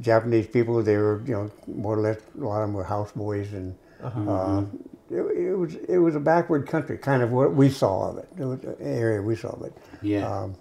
[0.00, 0.82] Japanese people.
[0.82, 4.64] They were, you know, more or less a lot of them were houseboys, and uh,
[5.10, 8.28] it, it was it was a backward country, kind of what we saw of it.
[8.38, 9.72] It was an area we saw of it.
[10.02, 10.30] Yeah.
[10.30, 10.54] Um,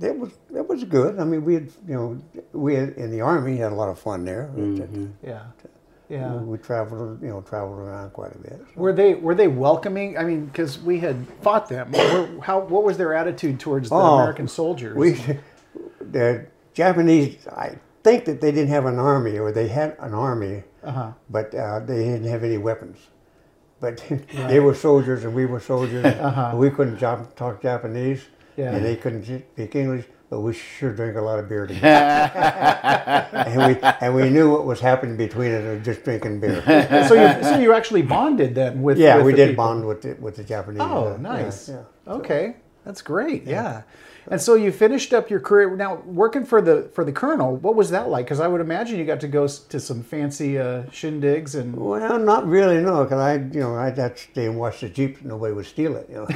[0.00, 1.18] it was it was good.
[1.18, 2.22] I mean, we had you know
[2.52, 4.50] we had, in the army had a lot of fun there.
[5.22, 5.42] Yeah.
[6.08, 6.34] Yeah.
[6.36, 8.60] We traveled you know traveled around quite a bit.
[8.76, 10.16] Were they were they welcoming?
[10.16, 11.92] I mean, because we had fought them.
[12.42, 14.96] How what was their attitude towards the Oh, American soldiers?
[14.96, 15.20] We,
[16.00, 20.62] the Japanese, I think that they didn't have an army, or they had an army,
[20.84, 21.10] Uh-huh.
[21.28, 22.98] but uh, they didn't have any weapons.
[23.80, 24.02] But
[24.48, 26.04] they were soldiers and we were soldiers.
[26.54, 28.62] We couldn't talk Japanese, Uh-huh.
[28.62, 28.74] Yeah.
[28.74, 31.86] and they couldn't speak English, but we sure drank a lot of beer together.
[33.32, 36.62] and, we, and we knew what was happening between us of just drinking beer.
[37.08, 39.64] so you so you actually bonded then with Yeah, with we the did people.
[39.64, 40.80] bond with the, with the Japanese.
[40.82, 41.68] Oh, uh, nice.
[41.68, 42.12] Yeah, yeah.
[42.14, 43.44] Okay, that's great.
[43.44, 43.82] Yeah.
[44.28, 45.76] And so you finished up your career.
[45.76, 48.26] Now working for the for the colonel, what was that like?
[48.26, 52.18] Because I would imagine you got to go to some fancy uh, shindigs and Well,
[52.18, 55.18] not really, no, because I, you know, I'd have to stay and watch the jeep
[55.22, 56.26] so nobody would steal it, you know.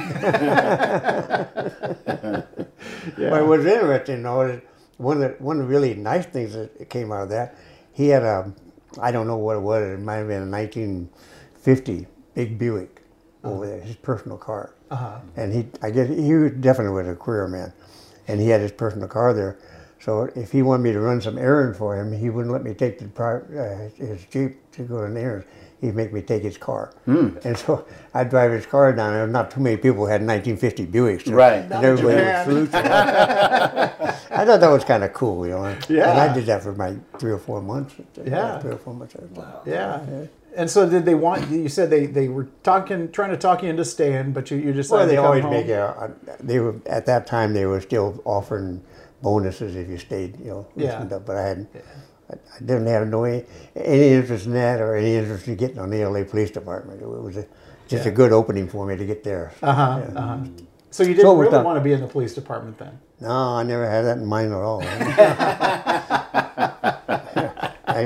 [3.15, 4.61] But it was interesting, though, is
[4.97, 7.55] one of the one of the really nice things that came out of that,
[7.93, 8.53] he had a,
[8.99, 13.01] I don't know what it was, it might have been a 1950 big Buick
[13.43, 14.75] over there, his personal car.
[14.91, 15.19] Uh-huh.
[15.35, 17.73] And he, I guess he was definitely was a career man,
[18.27, 19.57] and he had his personal car there.
[19.99, 22.73] So if he wanted me to run some errand for him, he wouldn't let me
[22.73, 25.45] take the uh, his jeep to go on errands.
[25.81, 27.29] He'd make me take his car, hmm.
[27.43, 29.25] and so I'd drive his car down there.
[29.25, 31.63] Not too many people had 1950 Buicks, so- Right.
[31.63, 32.45] And everybody would Japan.
[32.45, 32.79] salute you.
[32.81, 35.75] I thought that was kind of cool, you know.
[35.89, 36.11] Yeah.
[36.11, 37.95] And I did that for my three or four months.
[38.23, 38.59] Yeah.
[38.59, 39.15] three or four months.
[39.65, 40.05] yeah.
[40.09, 40.25] yeah.
[40.55, 41.49] And so did they want?
[41.49, 44.73] You said they, they were talking, trying to talk you into staying, but you you
[44.73, 46.43] just Well, they always make a, a.
[46.43, 47.53] They were at that time.
[47.53, 48.83] They were still offering
[49.21, 50.39] bonuses if you stayed.
[50.39, 50.67] You know.
[50.75, 51.03] Yeah.
[51.03, 51.67] up, but I had.
[51.73, 51.79] I
[52.31, 55.89] I didn't have no any, any interest in that or any interest in getting on
[55.89, 57.01] the LA Police Department.
[57.01, 57.45] It was a,
[57.87, 59.53] just a good opening for me to get there.
[59.61, 60.01] Uh huh.
[60.01, 60.19] Yeah.
[60.19, 60.37] Uh huh.
[60.91, 62.99] So you didn't So really want to be in the police department then?
[63.21, 64.81] No, I never had that in mind at all.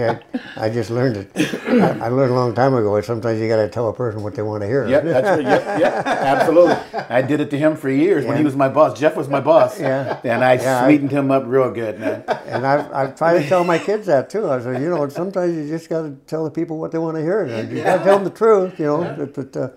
[0.03, 0.19] I,
[0.57, 1.31] I, I just learned it.
[1.67, 2.99] I, I learned a long time ago.
[3.01, 4.87] Sometimes you got to tell a person what they want to hear.
[4.87, 5.41] Yep, that's right.
[5.43, 6.73] Yep, yep, absolutely.
[7.09, 8.97] I did it to him for years when he was my boss.
[8.99, 9.79] Jeff was my boss.
[9.79, 10.19] Yeah.
[10.23, 12.23] And I Yeah, I- sweetened him up real good, man.
[12.45, 14.49] And I've, I've tried to tell my kids that too.
[14.49, 17.17] I said, you know, sometimes you just got to tell the people what they want
[17.17, 17.45] to hear.
[17.45, 19.15] You got to tell them the truth, you know.
[19.17, 19.69] But, but uh,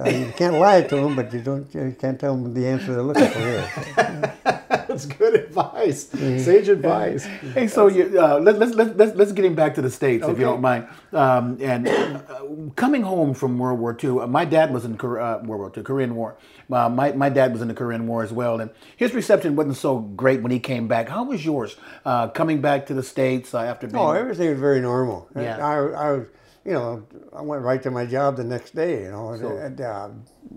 [0.00, 1.72] uh, you can't lie to them, but you don't.
[1.74, 3.38] You can't tell them the answer they're looking for.
[3.38, 4.34] Here.
[4.94, 6.06] That's good advice.
[6.06, 6.38] Mm-hmm.
[6.38, 7.24] Sage advice.
[7.24, 10.24] Hey, so you, uh, let, let's, let's, let's, let's get him back to the States,
[10.26, 10.86] if you don't mind.
[11.12, 12.20] Um, and uh,
[12.76, 15.72] coming home from World War II, uh, my dad was in Kor- uh, World War
[15.76, 16.36] II, Korean War.
[16.70, 18.60] Uh, my, my dad was in the Korean War as well.
[18.60, 21.08] And his reception wasn't so great when he came back.
[21.08, 23.98] How was yours uh, coming back to the States uh, after being.
[23.98, 25.28] Oh, everything was very normal.
[25.34, 25.58] Yeah.
[25.58, 26.26] I, I was,
[26.64, 29.02] you know, I went right to my job the next day.
[29.04, 30.08] You know, and, uh,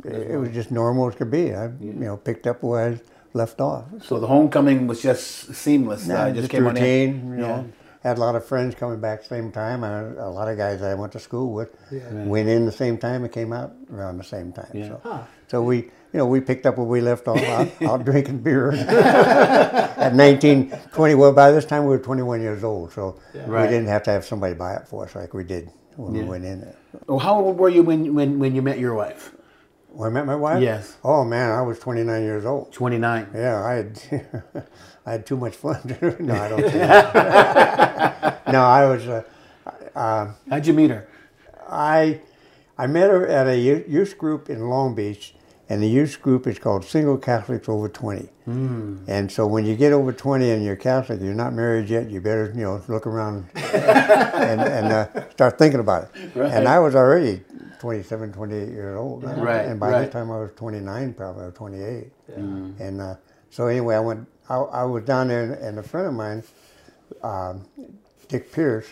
[0.06, 1.54] it, it was just normal as could be.
[1.54, 3.00] I, you know, picked up where I
[3.34, 3.86] left off.
[4.02, 6.08] so the homecoming was just seamless.
[6.08, 6.84] Yeah, uh, just, just came on in.
[6.84, 7.32] routine.
[7.34, 7.48] You Yeah.
[7.48, 7.66] know,
[8.04, 9.84] had a lot of friends coming back the same time.
[9.84, 11.76] I, a lot of guys I went to school with
[12.12, 14.70] went in the same time and came out around the same time.
[14.74, 14.96] Yeah.
[15.04, 18.40] So, so we, you know, we picked up where we left off out, out drinking
[18.44, 18.72] beer
[19.28, 21.16] at 19, 20.
[21.16, 23.64] Well, by this time we were 21 years old, so Right.
[23.64, 26.24] we didn't have to have somebody buy it for us like we did when we
[26.24, 26.76] went in there.
[27.10, 29.34] Oh, how old were you when, when, when you met your wife?
[29.90, 30.62] When I met my wife?
[30.62, 30.96] Yes.
[31.04, 32.72] Oh man, I was 29 years old.
[32.72, 33.30] 29.
[33.34, 34.00] Yeah, I had
[35.06, 35.80] I had too much fun.
[36.20, 36.62] no, I don't.
[38.54, 39.08] no, I was.
[39.08, 39.24] Uh,
[39.96, 41.08] uh, How'd you meet her?
[41.68, 42.22] I
[42.78, 45.34] I met her at a youth group in Long Beach,
[45.70, 48.30] and the youth group is called Single Catholics Over 20.
[48.46, 48.98] Hmm.
[49.08, 52.22] And so when you get over 20 and you're Catholic, you're not married yet, you
[52.22, 56.36] better you know look around and, and uh, start thinking about it.
[56.36, 57.42] And I was already
[57.80, 59.24] 27, 28 years old.
[59.24, 60.02] Right, And by right.
[60.04, 62.08] this time I was 29, probably or 28.
[62.30, 62.36] Yeah.
[62.36, 63.16] And uh,
[63.50, 64.28] so anyway, I went.
[64.50, 66.44] I, I was down there, and, a friend of mine,
[67.22, 67.66] um,
[68.30, 68.88] Dick Pierce,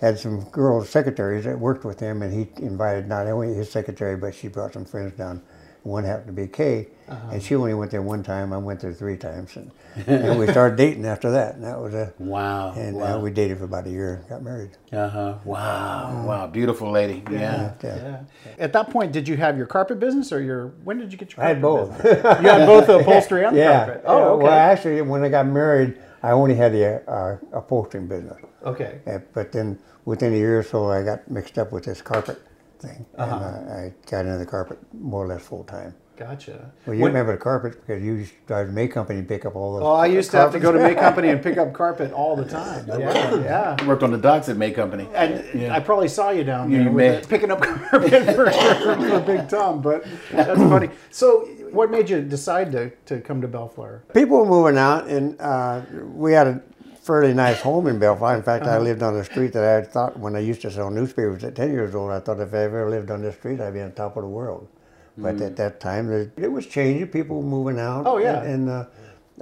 [0.00, 4.16] had some girls secretaries that worked with him, and he invited not only his secretary,
[4.16, 5.42] but she brought some friends down.
[5.84, 6.88] One happened to be Kay,
[7.30, 8.54] and she only went there one time.
[8.54, 9.70] I went there three times, and,
[10.06, 11.56] and we started dating after that.
[11.56, 12.72] And that was a Wow.
[12.72, 13.18] and wow.
[13.18, 14.70] uh, we dated for about a year and got married.
[14.90, 15.34] uh-huh.
[15.44, 16.24] Wow.
[16.26, 16.46] Wow.
[16.46, 17.22] Beautiful lady.
[17.30, 17.74] Yeah.
[17.84, 17.96] Yeah.
[17.96, 18.20] Yeah.
[18.58, 21.36] At that point, did you have your carpet business, or your when did you get
[21.36, 21.44] your?
[21.44, 21.90] I had both.
[22.02, 22.22] business?
[22.42, 23.84] you had both the upholstery and the Yeah.
[23.84, 24.04] carpet.
[24.06, 24.42] Oh, okay.
[24.44, 28.38] Well, actually, when I got married, I only had the uh, upholstering business.
[28.64, 29.00] okay.
[29.06, 32.40] Uh, But then within a year or so, I got mixed up with this carpet
[32.84, 33.34] thing, Uh-huh.
[33.36, 35.94] and uh, I got into the carpet more or less full time.
[36.16, 36.70] Gotcha.
[36.86, 39.26] Well, you When- remember the carpet because you used to drive to May Company and
[39.26, 39.82] pick up all those.
[39.82, 40.78] Oh, I used to have to go to.
[40.78, 42.86] May Company and pick up carpet all the time.
[43.00, 43.76] Yeah, yeah.
[43.80, 45.08] I worked on the docks at May Company.
[45.12, 45.74] And Yeah.
[45.74, 49.48] I probably saw you down there you with the- picking up carpet for, for Big
[49.48, 50.88] Tom, but that's funny.
[51.10, 54.04] So, what made you decide to, to come to Bellflower?
[54.14, 55.80] People were moving out, and uh,
[56.12, 56.62] we had a
[57.04, 58.36] fairly nice home in Belfast.
[58.38, 58.76] In fact, Uh-huh.
[58.76, 61.54] I lived on a street that I thought when I used to sell newspapers at
[61.54, 63.92] 10 years old, I thought if I ever lived on this street, I'd be on
[63.92, 64.68] top of the world.
[65.16, 67.06] But at that time, it, it was changing.
[67.08, 68.04] People were moving out.
[68.04, 68.08] Mm.
[68.08, 68.42] Oh, yeah.
[68.42, 68.86] And, and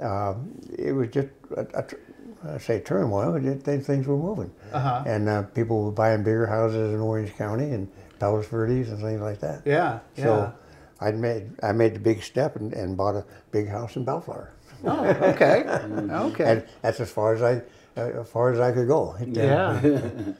[0.01, 0.35] uh, uh,
[0.77, 4.51] it was just, a, a, I say turmoil, it, things were moving.
[4.71, 5.03] Uh-huh.
[5.07, 9.21] And uh, people were buying bigger houses in Orange County and Palos Verdes and things
[9.21, 9.63] like that.
[9.65, 10.23] Yeah, yeah.
[10.23, 10.53] So
[11.01, 14.51] I made I made the big step and, and bought a big house in Bellflower.
[14.85, 15.63] Oh, okay.
[16.09, 16.43] Okay.
[16.43, 17.61] And that's as far as I
[17.95, 19.11] uh, as far as I could go.
[19.19, 19.81] Uh, Yeah.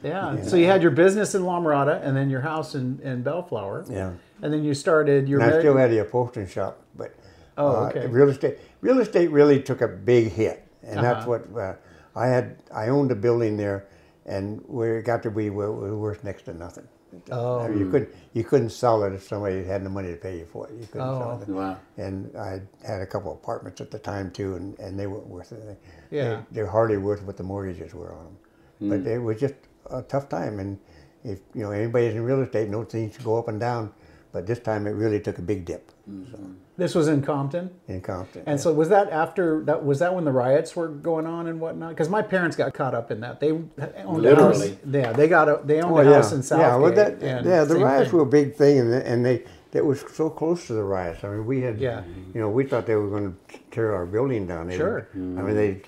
[0.02, 0.42] yeah.
[0.42, 3.86] So you had your business in La Mirada and then your house in, in Bellflower.
[3.88, 4.12] Yeah.
[4.42, 7.14] And then you started your And I still had the upholstery shop, but
[7.56, 8.06] Oh, uh, okay.
[8.08, 11.38] real estate real estate really took a big hit, and that's Uh-huh.
[11.52, 11.74] what uh,
[12.16, 12.56] I had.
[12.74, 13.86] I owned a building there,
[14.26, 16.88] and where it got to be we were worth next to nothing.
[17.30, 17.60] Oh.
[17.60, 20.38] I mean, you couldn't you couldn't sell it if somebody had the money to pay
[20.38, 20.74] you for it.
[20.74, 21.18] You couldn't Oh.
[21.18, 21.48] sell it.
[21.48, 21.76] Wow.
[21.96, 25.52] And I had a couple apartments at the time too, and, and they weren't worth
[25.52, 25.76] anything.
[26.10, 26.42] Yeah.
[26.50, 28.36] They, are hardly worth what the mortgages were on them.
[28.78, 28.88] Hmm.
[28.90, 29.54] But it was just
[29.90, 30.78] a tough time, and
[31.24, 33.92] if you know anybody in real estate knows things go up and down,
[34.32, 36.53] but this time it really took a big dip hmm.
[36.76, 37.70] This was in Compton.
[37.86, 38.42] in Compton.
[38.46, 39.84] And so was that after that?
[39.84, 41.90] Was that when the riots were going on and whatnot?
[41.90, 43.38] Because my parents got caught up in that.
[43.38, 44.18] They owned a house.
[44.18, 44.78] Literally.
[44.90, 46.66] Yeah, they got a they owned Well, a house in Southgate.
[46.66, 48.18] yeah, well, that, and yeah, the riots thing.
[48.18, 51.22] were a big thing, and and they that was so close to the riots.
[51.24, 52.02] I mean, we had, Yeah.
[52.32, 54.68] you know, we thought they were going to tear our building down.
[54.68, 55.08] They Sure.
[55.14, 55.82] were- I mean, they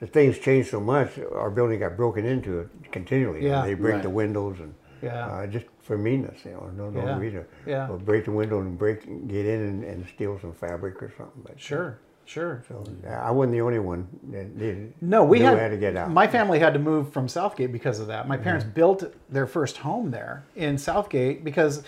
[0.00, 1.18] the things changed so much.
[1.34, 3.44] Our building got broken into continually.
[3.44, 3.62] Yeah.
[3.64, 4.02] they break Right.
[4.04, 5.26] the windows and Yeah.
[5.26, 7.18] uh, just for meanness, you know, no, no Yeah.
[7.18, 7.44] reason.
[7.66, 7.88] Yeah.
[7.90, 11.42] Or break the window and break, get in and, and steal some fabric or something.
[11.42, 12.62] But Sure, sure.
[12.68, 14.92] So I wasn't the only one that did.
[15.00, 16.10] No, we knew had, to get out.
[16.10, 18.28] My family had to move from Southgate because of that.
[18.28, 18.74] My parents Mm-hmm.
[18.74, 21.82] built their first home there in Southgate because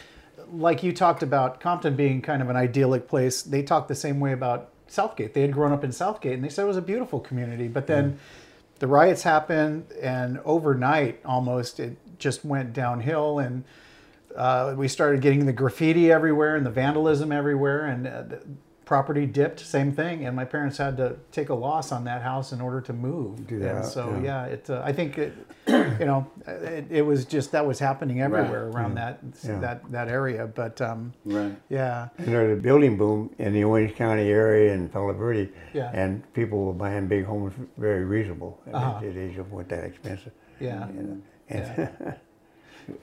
[0.50, 4.18] like you talked about Compton being kind of an idyllic place, they talked the same
[4.18, 5.34] way about Southgate.
[5.34, 7.68] They had grown up in Southgate and they said it was a beautiful community.
[7.68, 8.18] But then
[8.80, 13.38] the riots happened, and overnight almost it just went downhill.
[13.38, 13.62] And
[14.36, 18.40] uh, we started getting the graffiti everywhere and the vandalism everywhere, and uh, the
[18.84, 19.60] property dipped.
[19.60, 20.26] Same thing.
[20.26, 23.46] And my parents had to take a loss on that house in order to move.
[23.46, 24.46] Do that, and so yeah.
[24.46, 24.70] yeah, it.
[24.70, 25.32] Uh, I think it,
[25.68, 29.58] you know, it, it was just that was happening everywhere around that Yeah.
[29.60, 30.46] that that area.
[30.48, 31.54] But um, Right.
[31.68, 35.90] yeah, And there's a building boom in the Orange County area and Palo Verde, Yeah.
[35.94, 38.60] and people were buying big homes very reasonable.
[38.66, 39.00] And Uh-huh.
[39.06, 40.32] It, it wasn't that expensive.
[40.58, 40.88] yeah.
[40.88, 42.14] You know, and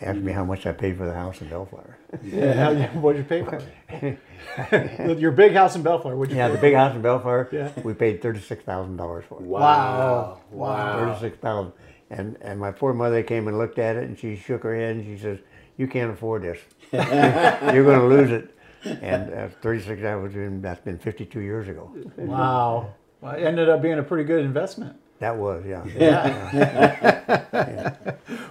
[0.01, 1.97] asked me how much I paid for the house in Bellflower.
[2.23, 2.53] yeah.
[2.53, 5.19] How, what'd you pay for it?
[5.19, 6.15] Your big house in Bellflower.
[6.15, 7.49] What'd you Yeah, pay the big house in Bellflower.
[7.51, 7.71] Yeah.
[7.83, 9.45] We paid thirty-six thousand dollars for it.
[9.45, 10.41] Wow.
[10.51, 10.99] Wow.
[10.99, 11.73] Thirty-six thousand.
[12.09, 14.95] And and my poor mother came and looked at it, and she shook her head,
[14.95, 15.39] and she says,
[15.77, 16.59] "You can't afford this.
[16.93, 18.53] You're going to lose it."
[19.01, 21.91] And uh, 36 hours, that's been fifty-two years ago.
[22.15, 22.93] Wow.
[23.19, 24.95] Well, it ended up being a pretty good investment.
[25.19, 25.65] That was
[25.99, 27.17] yeah.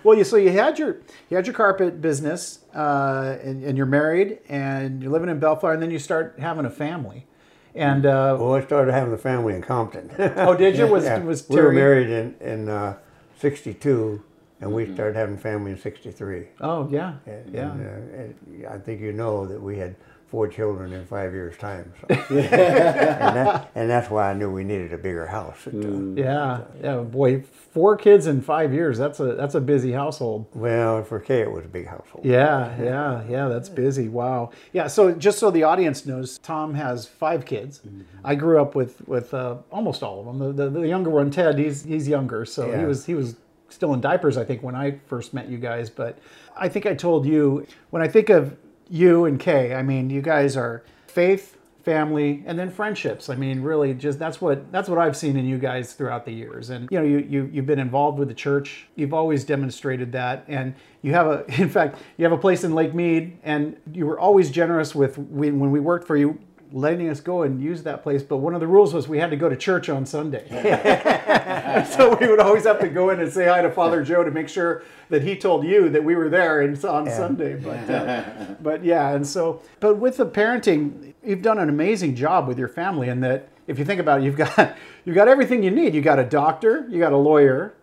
[0.03, 0.99] Well, you so you had your
[1.31, 5.75] you had your carpet business, uh, and, and you're married, and you're living in Bellflower,
[5.75, 7.27] and then you start having a family,
[7.75, 10.11] and uh, Well, I started having a family in Compton.
[10.19, 10.87] oh, did you?
[10.87, 12.97] Was Yeah, was we were married in in uh,
[13.39, 14.23] '62,
[14.61, 16.47] and we started having family in '63.
[16.61, 17.71] Oh yeah, And, yeah.
[17.71, 19.97] uh, and I think you know that we had
[20.29, 21.93] four children in five years' time.
[22.01, 22.07] So.
[22.35, 25.67] and, that, and that's why I knew we needed a bigger house.
[25.67, 28.99] It, uh, Yeah, yeah, boy, four kids in five years.
[28.99, 30.47] That's a that's a busy household.
[30.55, 32.25] Well, for Kay, it was a big household.
[32.25, 33.49] Yeah, yeah, yeah.
[33.49, 34.09] That's busy.
[34.09, 34.51] Wow.
[34.73, 34.89] Yeah.
[34.89, 37.83] So just so the audience knows, Tom has five kids.
[38.25, 40.39] I grew up with with uh, almost all of them.
[40.39, 43.37] The, the, the younger one, Ted, he's he's younger, so he was he was
[43.69, 44.37] still in diapers.
[44.37, 46.19] I think when I first met you guys, but
[46.57, 48.57] I think I told you when I think of
[48.89, 53.29] you and Kay, I mean, you guys are faith, family, and then friendships.
[53.29, 56.33] I mean, really, just that's what that's what I've seen in you guys throughout the
[56.33, 56.71] years.
[56.71, 58.89] And you know, you, you you've been involved with the church.
[58.97, 62.75] You've always demonstrated that, and you have a, in fact, you have a place in
[62.75, 66.39] Lake Mead, and you were always generous with when we worked for you.
[66.73, 69.31] Letting us go and use that place, but one of the rules was we had
[69.31, 70.47] to go to church on Sunday.
[71.91, 74.31] so we would always have to go in and say hi to Father Joe to
[74.31, 77.55] make sure that he told you that we were there and on Sunday.
[77.55, 78.25] But uh,
[78.61, 82.69] but yeah, and so but with the parenting, you've done an amazing job with your
[82.69, 83.09] family.
[83.09, 85.95] And that if you think about it, you've got you've got everything you need.
[85.95, 87.75] You got a doctor, you got a lawyer,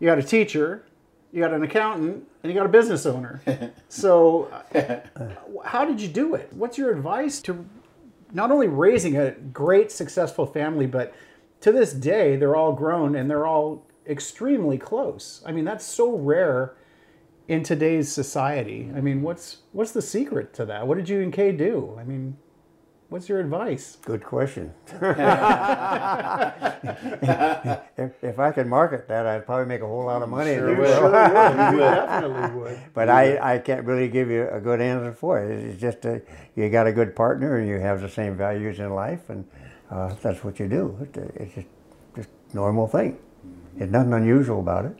[0.00, 0.84] you got a teacher,
[1.32, 3.40] you got an accountant, and you got a business owner.
[3.88, 5.00] so uh,
[5.64, 6.52] how did you do it?
[6.52, 7.64] What's your advice to
[8.32, 11.14] not only raising a great successful family, but
[11.60, 15.42] to this day they're all grown and they're all extremely close.
[15.46, 16.74] I mean, that's so rare
[17.46, 18.90] in today's society.
[18.94, 20.86] I mean, what's what's the secret to that?
[20.86, 21.96] What did you and Kay do?
[21.98, 22.36] I mean,
[23.08, 23.96] what's your advice?
[24.04, 24.72] Good question.
[27.96, 30.54] if, if I could market that, I'd probably make a whole lot of money.
[30.54, 31.10] Sure You will.
[31.10, 31.70] know?
[31.72, 32.78] You definitely would.
[32.94, 35.50] But I, I can't really give you a good answer for it.
[35.50, 36.22] It's just a,
[36.56, 39.44] you got a good partner and you have the same values in life, and
[39.90, 40.96] uh, that's what you do.
[41.02, 41.66] It- It's just
[42.16, 43.18] just normal thing.
[43.76, 44.96] There's nothing unusual about it.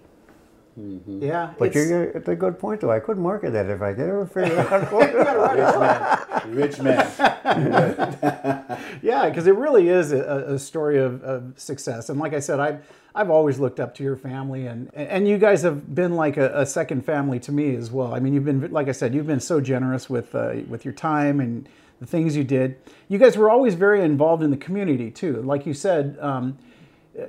[1.07, 2.91] Yeah, But you're, it's a good point, though.
[2.91, 6.49] I couldn't market that if I could ever figure out.
[6.49, 8.79] Rich man, rich man.
[9.03, 12.09] Yeah, because it really is a, a story of, of success.
[12.11, 15.39] And like I said, I've I've always looked up to your family, and and you
[15.39, 18.15] guys have been like a, a second family to me as well.
[18.15, 20.95] I mean, you've been like I said, you've been so generous with uh, with your
[20.95, 21.69] time and
[22.01, 22.77] the things you did.
[23.09, 25.43] You guys were always very involved in the community too.
[25.43, 26.17] Like you said.
[26.21, 26.59] Um,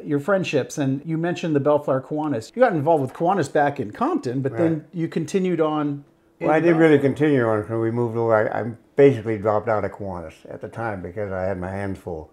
[0.03, 2.51] your friendships, and you mentioned the Bellflower Kiwanis.
[2.55, 6.03] You got involved with Kiwanis back in Compton, but then you continued on.
[6.39, 6.89] Well, I didn't Bellflower.
[6.89, 8.33] really continue on until we moved over.
[8.53, 8.63] I, I
[8.95, 12.31] basically dropped out of Kiwanis at the time because I had my hands full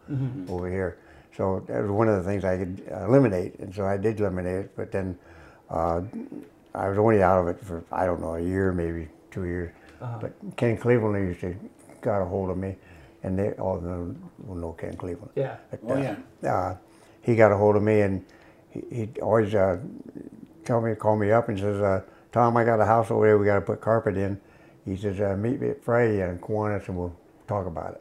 [0.48, 0.98] over here.
[1.36, 4.64] So that was one of the things I could eliminate, and so I did eliminate
[4.66, 4.76] it.
[4.76, 5.18] But then
[5.68, 6.00] uh,
[6.74, 9.72] I was only out of it for I don't know a year, maybe two years.
[10.20, 11.54] But Ken Cleveland used to
[12.00, 12.76] got a hold of me,
[13.22, 14.14] and they all know,
[14.44, 15.30] well, know Ken Cleveland.
[15.34, 15.56] Yeah.
[15.70, 16.54] But, Oh, uh, yeah.
[16.54, 16.76] uh,
[17.26, 18.24] he got a hold of me and
[18.70, 19.78] he, he'd always uh,
[20.64, 23.36] tell me, call me up and says, uh, Tom, I got a house over there.
[23.36, 24.40] We got to put carpet in.
[24.84, 27.16] He says, uh, meet me at Friday in Kiwanis and we'll
[27.48, 28.00] talk about it.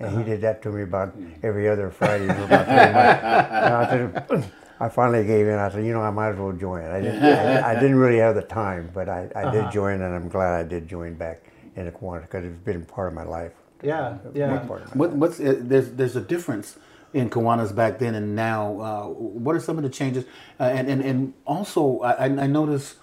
[0.00, 3.22] And he did that to me about every other Friday for about three months.
[3.62, 5.58] And I, said, I finally gave in.
[5.58, 6.84] I said, you know, I might as well join.
[6.84, 10.14] I didn't, I, I didn't really have the time, but I, I did join, and
[10.14, 13.22] I'm glad I did join back in the Kiwanis because it's been part of my
[13.22, 13.52] life.
[13.82, 14.58] Yeah, yeah.
[14.58, 16.78] big part of my What, what's uh, there's there's a difference
[17.14, 18.80] in Kiwanis back then and now.
[18.80, 20.24] Uh, what are some of the changes?
[20.60, 22.96] Uh, and, and and also I, I I notice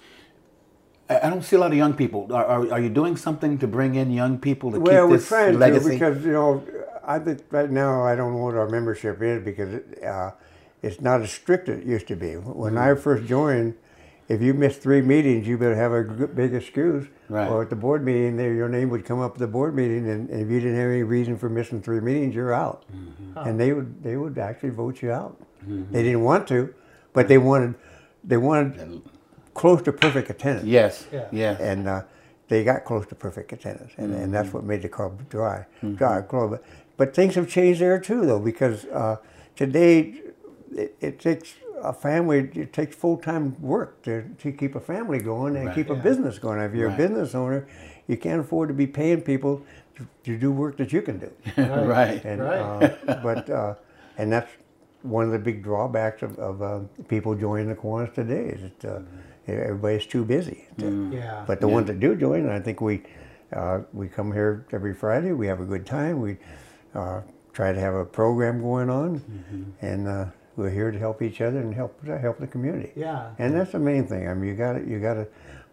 [1.10, 2.28] I I don't see a lot of young people.
[2.32, 5.18] Are, are, are you doing something to bring in young people to Well, keep we're
[5.18, 5.90] this trying legacy?
[5.90, 6.64] to because you know,
[7.04, 10.32] I think right now I don't know what our membership is because it, uh,
[10.82, 12.34] it's not as strict as it used to be.
[12.34, 12.96] When I Mm-hmm.
[12.96, 13.76] first joined,
[14.30, 17.08] if you missed three meetings, you better have a big excuse.
[17.28, 17.50] Right.
[17.50, 20.08] Or at the board meeting, there your name would come up at the board meeting,
[20.08, 22.84] and, and if you didn't have any reason for missing three meetings, you're out.
[22.94, 23.38] Mm-hmm.
[23.38, 25.36] And they would they would actually vote you out.
[25.90, 26.72] They didn't want to,
[27.12, 27.74] but they wanted
[28.22, 29.02] they wanted
[29.52, 31.06] close to perfect attendance yes.
[31.12, 31.26] Yeah.
[31.32, 31.60] Yes.
[31.60, 32.02] and uh,
[32.48, 35.66] they got close to perfect attendance, and, and that's what made the club dry,
[35.96, 36.50] dry club.
[36.50, 36.64] But,
[36.96, 39.16] but things have changed there too, though, because uh,
[39.56, 40.20] today
[40.72, 45.18] it, it takes a family, it takes full time work to, to keep a family
[45.18, 45.74] going and Right.
[45.74, 46.60] keep a business going.
[46.60, 46.94] If you're Right.
[47.00, 47.66] a business owner,
[48.06, 49.62] you can't afford to be paying people
[49.96, 51.30] to, to do work that you can do.
[51.56, 52.24] right.
[52.24, 52.92] And, Right.
[53.08, 53.74] uh, but uh,
[54.18, 54.50] and that's
[55.02, 58.96] one of the big drawbacks of, of uh, people joining the Kiwanis today is that
[58.96, 59.00] uh,
[59.46, 60.66] everybody's too busy.
[60.78, 61.44] to- Yeah.
[61.46, 63.02] But the ones that do join, I think we
[63.52, 65.32] uh, we come here every Friday.
[65.32, 66.20] We have a good time.
[66.20, 66.36] We
[66.94, 70.26] uh, try to have a program going on, and uh,
[70.60, 72.92] we're here to help each other and help help the community.
[72.94, 73.30] Yeah.
[73.38, 74.28] And that's the main thing.
[74.28, 75.26] I mean, you got to you got to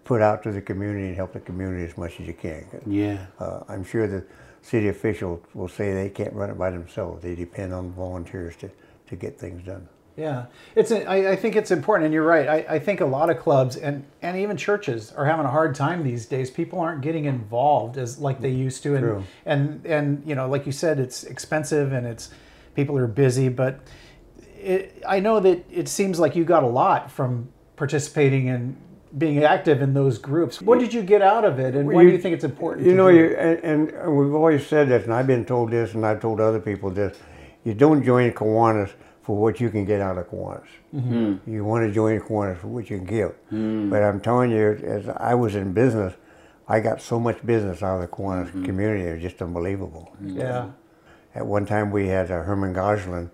[0.06, 2.65] put out to the community and help the community as much as you can.
[2.88, 3.26] Yeah.
[3.39, 4.23] uh, I'm sure the
[4.62, 7.21] city officials will say they can't run it by themselves.
[7.21, 8.71] They depend on volunteers to,
[9.10, 9.88] to get things done.
[10.15, 10.45] Yeah,
[10.76, 10.89] it's.
[10.89, 12.47] A, I, I think it's important, and you're right.
[12.47, 15.76] I, I think a lot of clubs and and even churches are having a hard
[15.76, 16.50] time these days.
[16.50, 19.23] People aren't getting involved as like they used to, and True.
[19.45, 22.32] and and you know, like you said, it's expensive and it's
[22.73, 23.47] people are busy.
[23.47, 23.80] But
[24.58, 28.76] it, I know that it seems like you got a lot from participating and
[29.17, 30.62] being active in those groups.
[30.62, 32.86] What did you get out of it, and why do you think it's important?
[32.86, 35.72] You to know, do you and, and we've always said this, and I've been told
[35.72, 37.17] this, and I've told other people this.
[37.63, 38.91] You don't join Kiwanis
[39.24, 40.67] for what you can get out of Kiwanis.
[40.96, 41.52] Mm-hmm.
[41.52, 43.36] You want to join Kiwanis for what you can give.
[43.89, 46.13] But I'm telling you, as I was in business,
[46.67, 49.04] I got so much business out of the Kiwanis community.
[49.04, 50.15] It was just unbelievable.
[50.22, 50.70] yeah,
[51.36, 53.32] At one time, we had uh, Herman Goslin.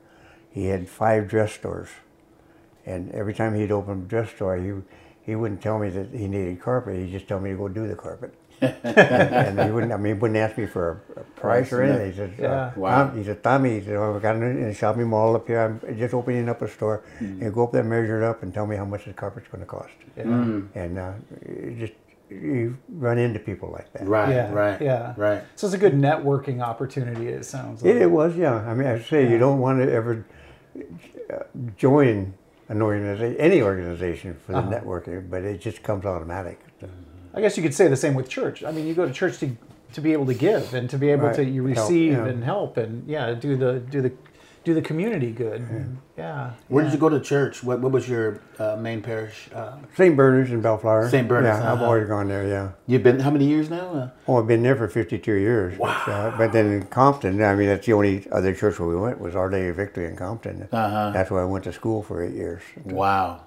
[0.53, 1.89] He had five dress stores,
[2.85, 4.71] and every time he'd open a dress store, he
[5.25, 6.95] he wouldn't tell me that he needed carpet.
[6.97, 8.33] He'd just tell me to go do the carpet.
[8.61, 9.91] and he wouldn't.
[9.91, 12.11] I mean, he wouldn't ask me for a, a price or anything.
[12.11, 12.51] He said, Yeah.
[12.51, 13.07] uh, Wow.
[13.07, 15.59] Tom, he said, Tommy, he said, oh, we got in a shopping mall up here.
[15.59, 17.03] I'm just opening up a store.
[17.19, 19.61] And go up there, measure it up, and tell me how much the carpet's going
[19.61, 19.91] to cost.
[20.15, 20.23] yeah.
[20.75, 21.13] And uh,
[21.45, 21.93] you just
[22.29, 24.07] you run into people like that.
[24.07, 24.29] Right.
[24.29, 24.81] yeah, Right.
[24.81, 25.13] yeah.
[25.17, 25.43] Right.
[25.55, 27.27] So it's a good networking opportunity.
[27.27, 27.95] It sounds like.
[27.95, 28.55] It, it was, yeah.
[28.55, 30.32] I mean, I say you don't want to ever uh,
[31.77, 32.33] join
[32.69, 34.71] an organization, any organization for the Uh-huh.
[34.79, 36.59] networking, but it just comes automatic.
[37.33, 38.63] I guess you could say the same with church.
[38.63, 39.55] I mean, you go to church to
[39.93, 41.35] to be able to give and to be able Right.
[41.35, 42.25] to you Help, receive yeah.
[42.25, 44.11] and help and yeah, do the do the
[44.63, 45.61] do the community good.
[45.61, 46.51] And, yeah.
[46.69, 46.89] Where yeah.
[46.89, 47.63] did you go to church?
[47.63, 49.49] What, what was your uh, main parish?
[49.53, 50.15] Uh, St.
[50.15, 51.09] Bernard's in Bellflower.
[51.09, 51.27] St.
[51.27, 51.85] Bernard's, Yeah, I've uh-huh.
[51.85, 52.47] always gone there.
[52.47, 52.71] Yeah.
[52.87, 53.93] you've been how many years now?
[53.93, 55.77] Uh, Oh, I've been there for 52 years.
[55.77, 56.01] Wow.
[56.05, 58.95] But, uh, but then in Compton, I mean, that's the only other church where we
[58.95, 60.67] went was Our Lady of Victory in Compton.
[60.71, 61.11] Uh-huh.
[61.13, 62.61] That's where I went to school for eight years.
[62.85, 63.41] wow.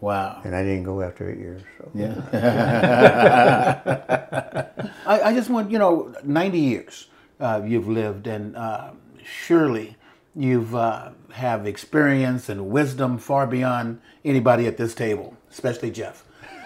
[0.00, 0.40] Wow.
[0.44, 1.62] And I didn't go after eight years.
[1.78, 1.88] So.
[1.94, 2.14] Yeah.
[5.06, 7.06] I, I just want, you know, 90 years
[7.38, 8.90] uh, you've lived, and uh,
[9.24, 9.96] surely
[10.34, 16.24] you've uh, have experience and wisdom far beyond anybody at this table, especially Jeff.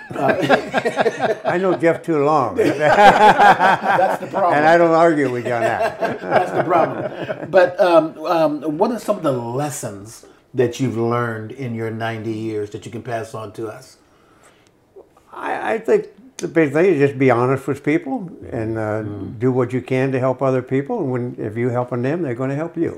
[0.11, 4.55] I know Jeff too long, That's the problem.
[4.55, 5.99] And I don't argue with you on that.
[6.21, 7.51] That's the problem.
[7.51, 10.25] But um, um, what are some of the lessons
[10.55, 13.97] that you've learned in your 90 years that you can pass on to us?
[15.33, 16.07] I, I think
[16.39, 20.13] the big thing is just be honest with people and uh, do what you can
[20.13, 20.99] to help other people.
[21.01, 22.97] And when if you're helping them, they're going to help you.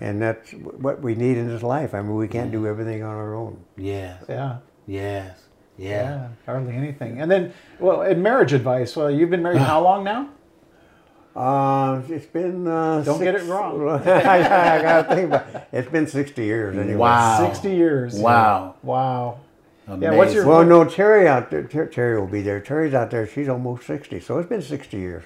[0.00, 1.94] And that's what we need in this life.
[1.94, 3.62] I mean, we can't do everything on our own.
[3.76, 4.24] Yes.
[4.28, 4.58] Yeah.
[4.86, 5.38] Yes.
[5.76, 5.88] Yeah.
[5.88, 6.28] Yeah.
[6.46, 7.20] Hardly anything.
[7.20, 10.30] And then well, in marriage advice, well, you've been married how long now?
[11.36, 12.66] Uh, it's been.
[12.66, 13.88] Uh, Don't get it wrong.
[14.06, 15.46] I, I got to think about.
[15.54, 15.68] It.
[15.72, 16.96] It's been sixty years anyway.
[16.96, 17.46] Wow.
[17.46, 18.14] 60 years.
[18.18, 18.74] Wow.
[18.82, 19.38] Wow.
[19.98, 21.64] Yeah, what's your Well, no, Terry out there.
[21.64, 22.60] Ter- Terry will be there.
[22.60, 23.26] Terry's out there.
[23.26, 25.24] She's almost sixty, so it's been sixty years.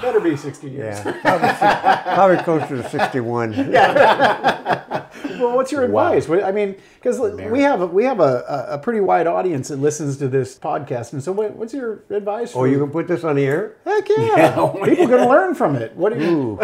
[0.00, 0.98] better be 60 years.
[1.04, 2.36] Yeah, probably, probably
[2.68, 3.52] closer to sixty-one.
[3.72, 4.90] Yeah.
[5.38, 6.08] Well, what's your Wow.
[6.12, 6.28] advice?
[6.28, 9.68] What- I mean, because we have a, we have a, a, a pretty wide audience
[9.68, 12.50] that listens to this podcast, and so what, what's your advice?
[12.50, 13.76] Oh, for- you can put this on the air?
[13.84, 14.50] heck yeah,
[14.84, 15.94] people can learn from it.
[15.96, 16.58] What do you?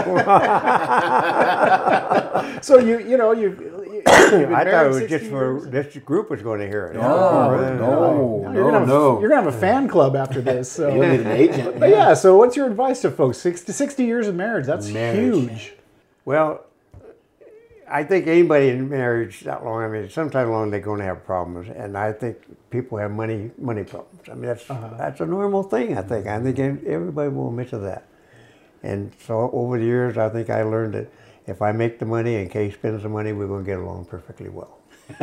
[2.62, 3.80] so you you know you.
[4.07, 6.94] You I thought it was just for this group was going to hear it.
[6.94, 9.20] No, Uh, no, You're gonna, no, have, no.
[9.20, 10.70] you're gonna have a fan club after this.
[10.70, 10.88] So.
[10.94, 11.80] You need an agent.
[11.80, 13.38] But yeah, so what's your advice to folks?
[13.38, 15.18] 60, 60 years of marriage, that's Marriage.
[15.51, 15.72] huge.
[16.24, 16.64] Well,
[17.92, 21.24] I think anybody in marriage that long, I mean, sometime along they're going to have
[21.24, 22.36] problems, and I think
[22.70, 24.28] people have money money problems.
[24.30, 25.98] I mean, that's that's a normal thing.
[25.98, 26.26] I think.
[26.28, 28.07] I think everybody will admit to that.
[28.84, 31.11] And so over the years, I think I learned that
[31.51, 34.05] if I make the money and Kay spends the money, we're going to get along
[34.07, 34.78] perfectly well.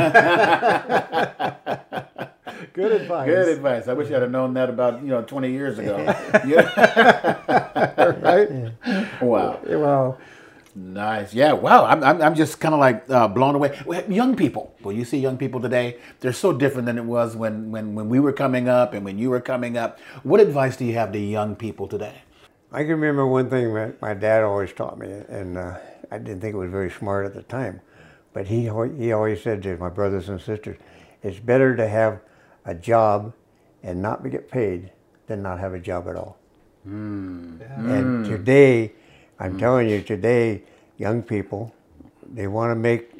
[2.73, 3.27] Good advice.
[3.27, 3.87] Good advice.
[3.87, 5.97] I wish I'd have known that about you know 20 years ago.
[6.45, 7.93] yeah.
[8.21, 8.73] right?
[9.21, 9.59] wow.
[9.67, 10.19] Well,
[10.75, 11.33] Nice.
[11.33, 11.53] Yeah.
[11.53, 11.85] Wow.
[11.85, 13.81] I'm, I'm, I'm just kind of like uh, blown away.
[14.07, 14.75] Young people.
[14.83, 18.09] Well, you see young people today, they're so different than it was when, when, when
[18.09, 19.97] we were coming up and when you were coming up.
[20.21, 22.21] What advice do you have to young people today?
[22.71, 25.77] I can remember one thing that my dad always taught me, and uh,
[26.11, 27.81] I didn't think it was very smart at the time,
[28.33, 28.61] but he,
[28.97, 30.77] he always said to my brothers and sisters,
[31.23, 32.19] it's better to have
[32.65, 33.33] a job
[33.83, 34.91] and not get paid
[35.27, 36.37] than not have a job at all.
[36.85, 38.93] And today,
[39.39, 40.63] I'm telling you, today,
[40.97, 41.73] young people,
[42.33, 43.11] they want to make,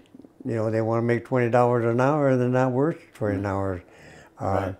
[0.46, 2.30] you know, they want to make twenty dollars an hour.
[2.30, 3.82] And they're not worth twenty dollars.
[4.40, 4.74] Uh,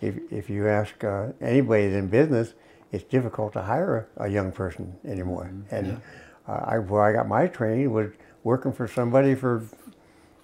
[0.00, 2.54] If if you ask uh, anybody in business,
[2.92, 5.50] it's difficult to hire a, a young person anymore.
[5.70, 6.00] And uh,
[6.46, 8.10] I, where I got my training was
[8.42, 9.62] working for somebody for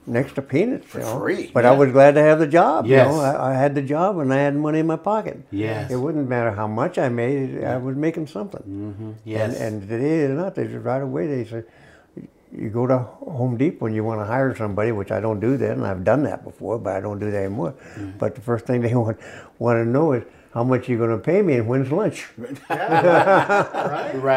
[0.07, 1.18] next to peanuts, you know.
[1.18, 1.72] free, But yeah.
[1.72, 2.86] I was glad to have the job.
[2.86, 3.07] Yes.
[3.07, 5.42] You know, I, I had the job and I had money in my pocket.
[5.51, 5.90] Yes.
[5.90, 7.64] It wouldn't matter how much I made.
[7.64, 9.16] I was making something.
[9.24, 9.59] Yes.
[9.59, 10.55] And, and today they're not.
[10.55, 11.64] They just right away they say,
[12.53, 15.57] you go to Home Depot and you want to hire somebody, which I don't do
[15.57, 17.72] that, and I've done that before, but I don't do that anymore.
[17.72, 18.18] Mm-hmm.
[18.18, 19.18] But the first thing they want
[19.59, 20.24] want to know is
[20.57, 22.29] how much are you're going to pay me and when's lunch.
[22.39, 22.57] right.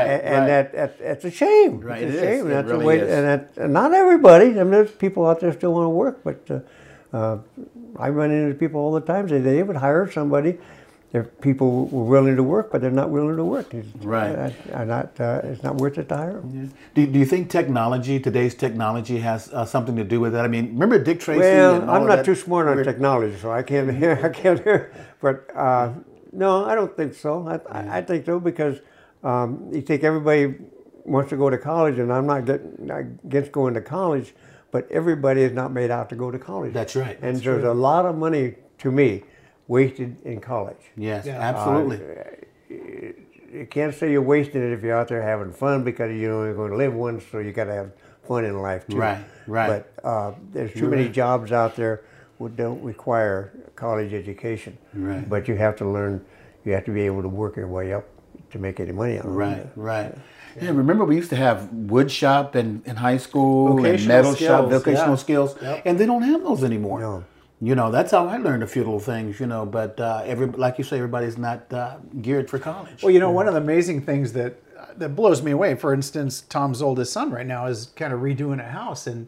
[0.06, 1.80] And, and that, that that's a shame.
[1.80, 2.38] Right, It's it a is.
[2.40, 2.48] shame.
[2.48, 3.00] It That's the really way.
[3.00, 3.10] is.
[3.10, 4.48] And, that, and not everybody.
[4.48, 6.60] I mean, there's people out there still want to work, but uh,
[7.16, 7.38] uh,
[7.98, 9.30] I run into people all the time.
[9.30, 10.58] Say they would hire somebody.
[11.12, 13.74] If people were willing to work, but they're not willing to work.
[13.74, 14.30] It's, Right.
[14.30, 15.20] uh, are not.
[15.20, 16.72] Uh, it's not worth it to hire them.
[16.94, 20.46] Do, do you think technology, today's technology, has uh, something to do with that?
[20.46, 21.40] I mean, remember Dick Tracy?
[21.40, 22.26] Well, and all I'm of not that?
[22.26, 24.20] too smart on technology, so I can't hear.
[24.24, 24.92] I can't hear.
[25.20, 25.94] But uh,
[26.32, 27.48] no, I don't think so.
[27.48, 28.80] I, I, I think so because
[29.24, 30.56] um, you think everybody
[31.06, 34.34] wants to go to college, and I'm not getting not against going to college,
[34.72, 36.74] but everybody is not made out to go to college.
[36.74, 37.18] That's right.
[37.22, 39.24] And there's a lot of money to me
[39.68, 40.78] wasted in college.
[40.96, 41.40] Yes, Yeah.
[41.40, 42.00] absolutely.
[43.52, 46.54] You can't say you're wasting it if you're out there having fun because you're only
[46.54, 47.92] going to live once, so you got to have
[48.28, 48.98] fun in life too.
[48.98, 49.84] Right, right.
[49.98, 52.04] But uh, there's too many jobs out there that
[52.48, 54.78] don't require college education.
[54.94, 55.28] Right.
[55.28, 56.24] But you have to learn.
[56.64, 58.06] You have to be able to work your way up
[58.52, 59.30] to make any money on it.
[59.30, 60.18] Right, right.
[60.62, 64.36] Yeah, remember we used to have wood shop in, in high school and Vocational metal
[64.36, 65.16] shop, vocational yeah.
[65.16, 65.82] skills, Yep.
[65.86, 67.00] and they don't have those anymore.
[67.00, 67.24] No.
[67.62, 69.40] You know, that's how I learned a few little things.
[69.40, 73.04] You know, but uh, every like you say, everybody's not uh, geared for college.
[73.04, 74.56] Well, you know, one of the amazing things that
[74.98, 75.76] that blows me away.
[75.76, 79.28] For instance, Tom's oldest son right now is kind of redoing a house, and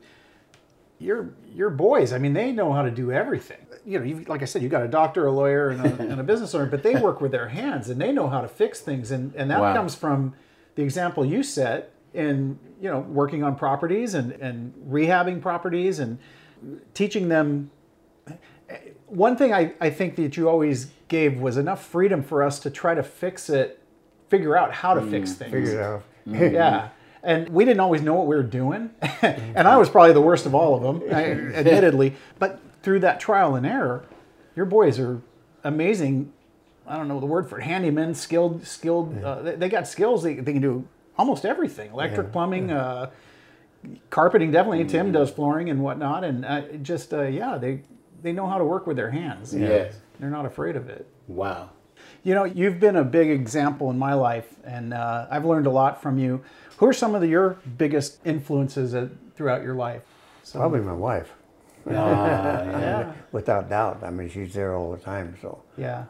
[1.02, 2.14] your your boys.
[2.14, 3.58] I mean, they know how to do everything.
[3.86, 6.20] You know, you, like I said, you got a doctor, a lawyer, and a, and
[6.20, 8.80] a business owner, but they work with their hands and they know how to fix
[8.80, 9.74] things, and and that Wow.
[9.74, 10.34] comes from
[10.76, 16.20] the example you set in you know working on properties and and rehabbing properties and
[16.94, 17.72] teaching them
[19.08, 22.70] one thing I, I think that you always gave was enough freedom for us to
[22.70, 23.82] try to fix it,
[24.30, 25.52] figure out how to fix mm, things.
[25.52, 26.04] Figure it out.
[26.54, 26.90] Yeah.
[27.24, 28.90] And we didn't always know what we were doing.
[29.22, 32.16] and I was probably the worst of all of them, admittedly.
[32.40, 34.06] But through that trial and error,
[34.56, 35.22] your boys are
[35.64, 36.34] amazing.
[36.88, 37.64] I don't know the word for it.
[37.64, 39.24] Handymen, skilled, skilled.
[39.24, 40.24] Uh, they, they got skills.
[40.24, 43.12] They, they can do almost everything: electric, plumbing, uh,
[44.10, 44.52] carpeting.
[44.52, 46.24] Definitely, Tim does flooring and whatnot.
[46.24, 47.84] And uh, just uh, yeah, they
[48.22, 49.54] they know how to work with their hands.
[49.54, 49.96] Yes.
[50.20, 51.08] they're not afraid of it.
[51.28, 51.70] Wow.
[52.24, 55.72] You know, you've been a big example in my life, and uh, I've learned a
[55.72, 56.44] lot from you.
[56.82, 60.02] Who are some of the, your biggest influences uh, throughout your life?
[60.42, 61.32] So, Probably my wife,
[61.88, 64.00] yeah, without doubt.
[64.04, 65.38] I mean, she's there all the time.
[65.44, 66.06] So, yeah,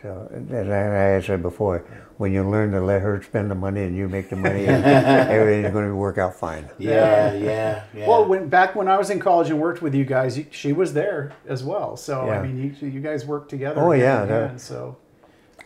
[0.00, 1.80] so as I, I said before,
[2.16, 5.74] when you learn to let her spend the money and you make the money, everything's
[5.74, 6.70] going to work out fine.
[6.78, 8.08] Yeah, yeah, yeah.
[8.08, 10.72] Well, when back when I was in college and worked with you guys, you, she
[10.72, 11.98] was there as well.
[11.98, 12.40] So Yeah.
[12.40, 13.82] I mean, you, you guys worked together.
[13.82, 14.96] Oh, yeah, in that- hand, so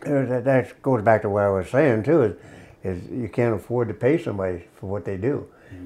[0.05, 2.21] Uh, That, that goes back to what I was saying too.
[2.23, 2.35] Is,
[2.83, 5.45] is you can't afford to pay somebody for what they do,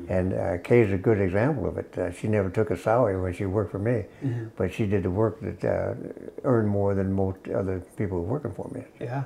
[0.09, 1.97] and uh, Kay's a good example of it.
[1.97, 4.05] Uh, she never took a salary when she worked for me,
[4.57, 5.93] but she did the work that uh,
[6.43, 8.83] earned more than most other people working for me.
[8.99, 9.23] yeah,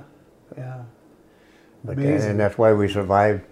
[0.56, 0.82] yeah.
[1.84, 2.30] But Amazing.
[2.32, 3.42] and that's why we survived.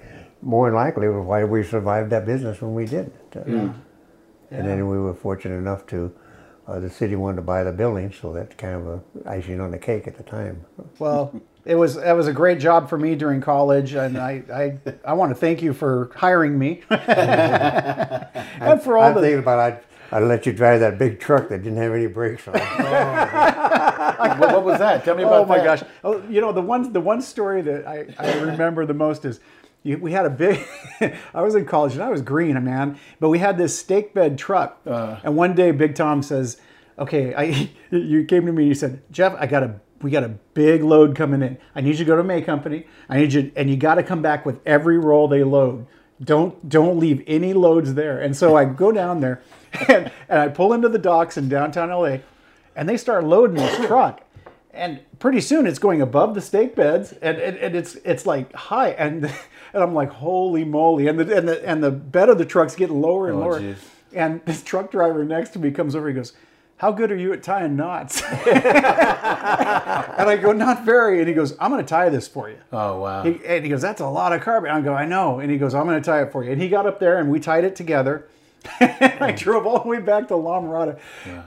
[0.42, 3.12] More than likely, was why we survived that business when we did.
[3.34, 3.72] Uh, Yeah.
[4.50, 6.12] And then we were fortunate enough to.
[6.68, 9.70] Uh, the city wanted to buy the building, so that's kind of a icing on
[9.70, 10.64] the cake at the time.
[10.98, 14.78] Well, it was that was a great job for me during college, and I I,
[15.04, 19.58] I want to thank you for hiring me, and for all I'm the thinking about
[19.58, 19.80] I'd,
[20.12, 22.54] I'd let you drive that big truck that didn't have any brakes on.
[22.56, 22.60] it.
[24.38, 25.04] what, what was that?
[25.04, 25.80] Tell me about oh my that.
[25.80, 25.82] gosh!
[26.04, 29.40] Oh, you know the one the one story that I, I remember the most is
[29.82, 30.64] we had a big.
[31.34, 34.14] I was in college and I was green, a man, but we had this stake
[34.14, 34.80] bed truck.
[34.86, 35.18] Uh.
[35.24, 36.60] and one day, Big Tom says,
[36.96, 40.24] "Okay, I you came to me and you said, Jeff, I got a we got
[40.24, 41.58] a big load coming in.
[41.74, 42.86] I need you to go to May Company.
[43.08, 45.86] I need you, and you got to come back with every roll they load."
[46.22, 48.18] Don't don't leave any loads there.
[48.20, 49.42] And so I go down there,
[49.88, 52.18] and, and I pull into the docks in downtown LA,
[52.74, 54.22] and they start loading this truck
[54.76, 58.52] and pretty soon it's going above the stake beds and, and, and it's it's like
[58.52, 59.24] high and
[59.72, 62.76] and I'm like holy moly and the and the and the bed of the truck's
[62.76, 63.78] getting lower and Oh, lower geez.
[64.12, 66.34] and this truck driver next to me comes over he goes
[66.78, 68.64] how good are you at tying knots and
[70.28, 73.00] I go not very and he goes I'm going to tie this for you Oh
[73.00, 73.22] wow.
[73.22, 75.58] he, and he goes, "That's a lot of carbon." I go, "I know." And he
[75.58, 77.40] goes, "I'm going to tie it for you." And he got up there and we
[77.40, 78.26] tied it together.
[78.80, 80.98] I drove all the way back to La Mirada,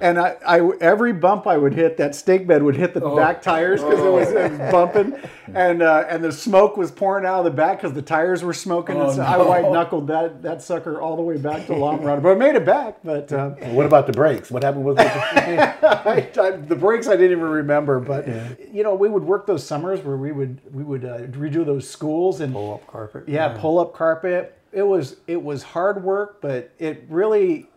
[0.02, 3.42] and I, I every bump I would hit, that stake bed would hit the back
[3.42, 5.16] tires because it, was, it was bumping,
[5.54, 8.54] and uh, and the smoke was pouring out of the back because the tires were
[8.54, 8.96] smoking.
[8.96, 11.98] and Oh, so I white knuckled that that sucker all the way back to La
[11.98, 12.98] Mirada, but I made it back.
[13.04, 14.50] But uh, what about the brakes?
[14.52, 18.28] What happened with the I, I, the brakes I didn't even remember, but
[18.74, 21.90] you know we would work those summers where we would we would uh, redo those
[21.90, 23.24] schools and Pull up carpet.
[23.28, 24.56] yeah, pull up carpet.
[24.72, 27.68] It was it was hard work, but it really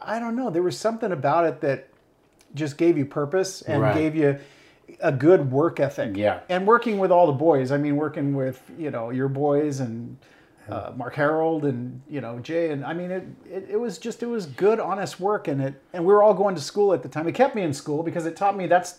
[0.00, 0.50] I don't know.
[0.50, 1.88] There was something about it that
[2.54, 3.94] just gave you purpose and Right.
[3.94, 4.38] gave you
[5.00, 6.16] a good work ethic.
[6.16, 6.40] Yeah.
[6.48, 7.72] And working with all the boys.
[7.72, 10.18] I mean, working with you know your boys and
[10.68, 14.22] uh, Mark Harold and you know Jay and I mean it, it it was just
[14.22, 17.02] it was good honest work and it and we were all going to school at
[17.02, 17.26] the time.
[17.26, 18.98] It kept me in school because it taught me that's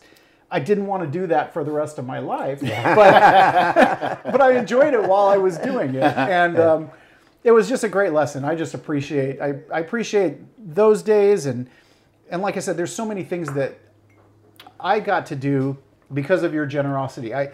[0.51, 4.57] I didn't want to do that for the rest of my life, but but I
[4.57, 6.91] enjoyed it while I was doing it, and um,
[7.43, 8.45] it was just a great lesson.
[8.45, 11.69] I just appreciate I, I appreciate those days, and
[12.29, 13.77] and like I said, there's so many things that
[14.79, 15.77] I got to do
[16.13, 17.33] because of your generosity.
[17.33, 17.51] I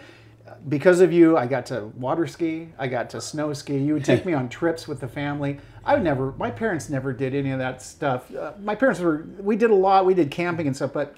[0.67, 3.77] because of you, I got to water ski, I got to snow ski.
[3.77, 5.59] You would take me on trips with the family.
[5.85, 8.33] I never, my parents never did any of that stuff.
[8.33, 11.15] Uh, my parents were, we did a lot, we did camping and stuff, but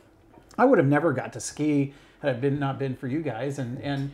[0.58, 3.58] I would have never got to ski had it been not been for you guys.
[3.58, 4.12] And and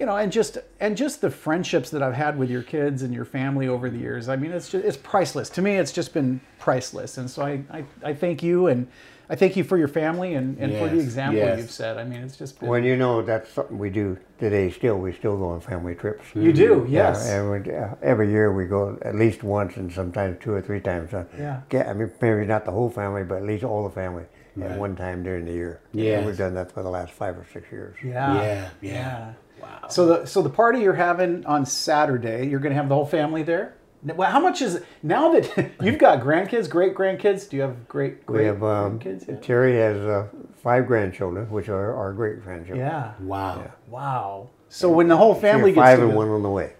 [0.00, 3.14] you know, and just and just the friendships that I've had with your kids and
[3.14, 4.30] your family over the years.
[4.30, 5.76] I mean, it's just it's priceless to me.
[5.76, 7.18] It's just been priceless.
[7.18, 8.88] And so I I, I thank you and.
[9.32, 11.60] I thank you for your family and, and for the example yes.
[11.60, 11.98] you've set.
[11.98, 15.12] I mean, it's just been, When you know that's something we do today still, we
[15.12, 16.24] still go on family trips.
[16.34, 17.26] You do, yes.
[17.28, 20.60] Yeah, and we, uh, every year we go at least once and sometimes two or
[20.60, 21.12] three times.
[21.12, 21.62] Yeah.
[21.72, 24.24] I mean, maybe not the whole family, but at least all the family
[24.60, 25.80] at one time during the year.
[25.92, 26.26] Yeah.
[26.26, 27.96] We've done that for the last five or six years.
[28.02, 28.34] Yeah.
[28.34, 29.32] Yeah, yeah.
[29.60, 29.88] Wow.
[29.88, 33.06] So the so the party you're having on Saturday, you're going to have the whole
[33.06, 33.74] family there.
[34.02, 37.48] Well, how much is it now that you've got grandkids, great grandkids?
[37.48, 39.28] Do you have great great We have um, grandkids?
[39.28, 39.36] Yeah.
[39.36, 40.28] Terry has uh,
[40.62, 42.86] five grandchildren, which are our great grandchildren.
[42.86, 43.12] yeah.
[43.20, 43.72] Wow.
[43.88, 44.50] Wow.
[44.68, 46.74] So when the whole family gets five together, and one on the way.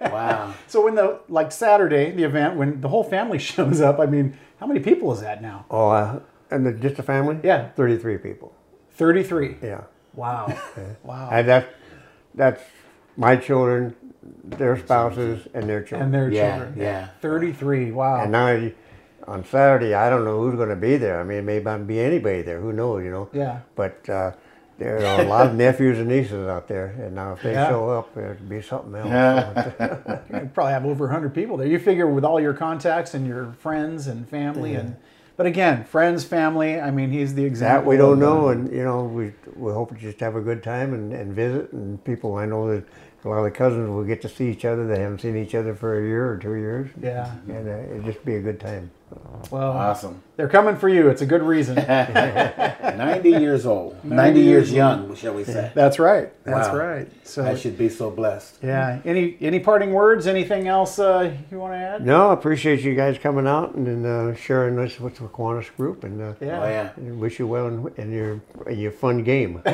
[0.00, 0.54] Wow.
[0.66, 4.38] so when the like Saturday the event when the whole family shows up, I mean,
[4.60, 5.66] how many people is that now?
[5.70, 6.20] Oh, uh,
[6.50, 7.38] and the, just a family?
[7.42, 7.70] Yeah.
[7.70, 8.54] thirty-three people.
[8.92, 9.56] Thirty three.
[9.62, 9.82] Yeah,
[10.14, 10.46] Wow.
[11.04, 11.28] Wow.
[11.32, 11.66] and that's
[12.34, 12.62] that's
[13.16, 13.94] my children,
[14.44, 16.02] their spouses, and their children.
[16.06, 16.74] And their Yeah, children.
[16.78, 17.08] yeah.
[17.20, 17.90] Thirty three.
[17.90, 18.22] Wow.
[18.22, 18.70] And now
[19.28, 21.20] on Saturday, I don't know who's going to be there.
[21.20, 22.60] I mean, it may not be anybody there.
[22.60, 23.04] Who knows?
[23.04, 23.28] You know.
[23.32, 23.60] Yeah.
[23.76, 24.32] But uh,
[24.78, 27.68] there are a lot of nephews and nieces out there, and now if they Yeah.
[27.68, 29.72] show up, it'd be something else.
[30.32, 31.68] You probably have over 100 people there.
[31.68, 34.96] You figure with all your contacts and your friends and family and
[35.42, 37.82] but again, friends, family, I mean, he's the example.
[37.82, 40.62] that we don't know, and you know, we we hope to just have a good
[40.62, 41.72] time and, and visit.
[41.72, 42.84] And people, I know that
[43.24, 44.86] a lot of the cousins will get to see each other.
[44.86, 46.90] They haven't seen each other for a year or two years.
[47.02, 47.34] Yeah.
[47.48, 48.92] And uh, it'd just be a good time.
[49.50, 50.22] Well, Awesome.
[50.36, 51.08] they're coming for you.
[51.08, 51.74] It's a good reason.
[52.96, 54.02] 90 years old.
[54.04, 55.70] 90, years young, shall we say.
[55.74, 56.32] That's right.
[56.44, 56.76] That's Wow.
[56.76, 57.08] right.
[57.24, 58.58] So I should be so blessed.
[58.62, 59.00] yeah.
[59.04, 60.26] Any any parting words?
[60.26, 62.04] Anything else uh, you want to add?
[62.06, 65.74] No, I appreciate you guys coming out and, and uh, sharing this with the Kiwanis
[65.76, 66.60] group, and uh, Yeah.
[66.62, 66.90] Oh, yeah.
[66.96, 69.62] and wish you well in, in your in your fun game.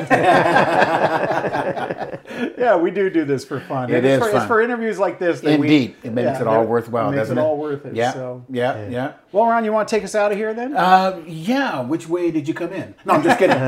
[2.57, 3.89] Yeah, we do do this for fun.
[3.89, 4.41] It And it's is for, fun.
[4.41, 5.41] It's for interviews like this.
[5.41, 5.95] That Indeed.
[6.03, 7.43] We, It makes yeah, it all worthwhile, It makes doesn't it it?
[7.43, 7.95] all worth it.
[7.95, 8.13] Yeah.
[8.13, 8.45] So.
[8.49, 9.13] yeah, yeah.
[9.31, 10.75] Well, Ron, you want to take us out of here then?
[10.75, 11.81] Uh, yeah.
[11.81, 12.95] Which way did you come in?
[13.05, 13.57] No, I'm just kidding.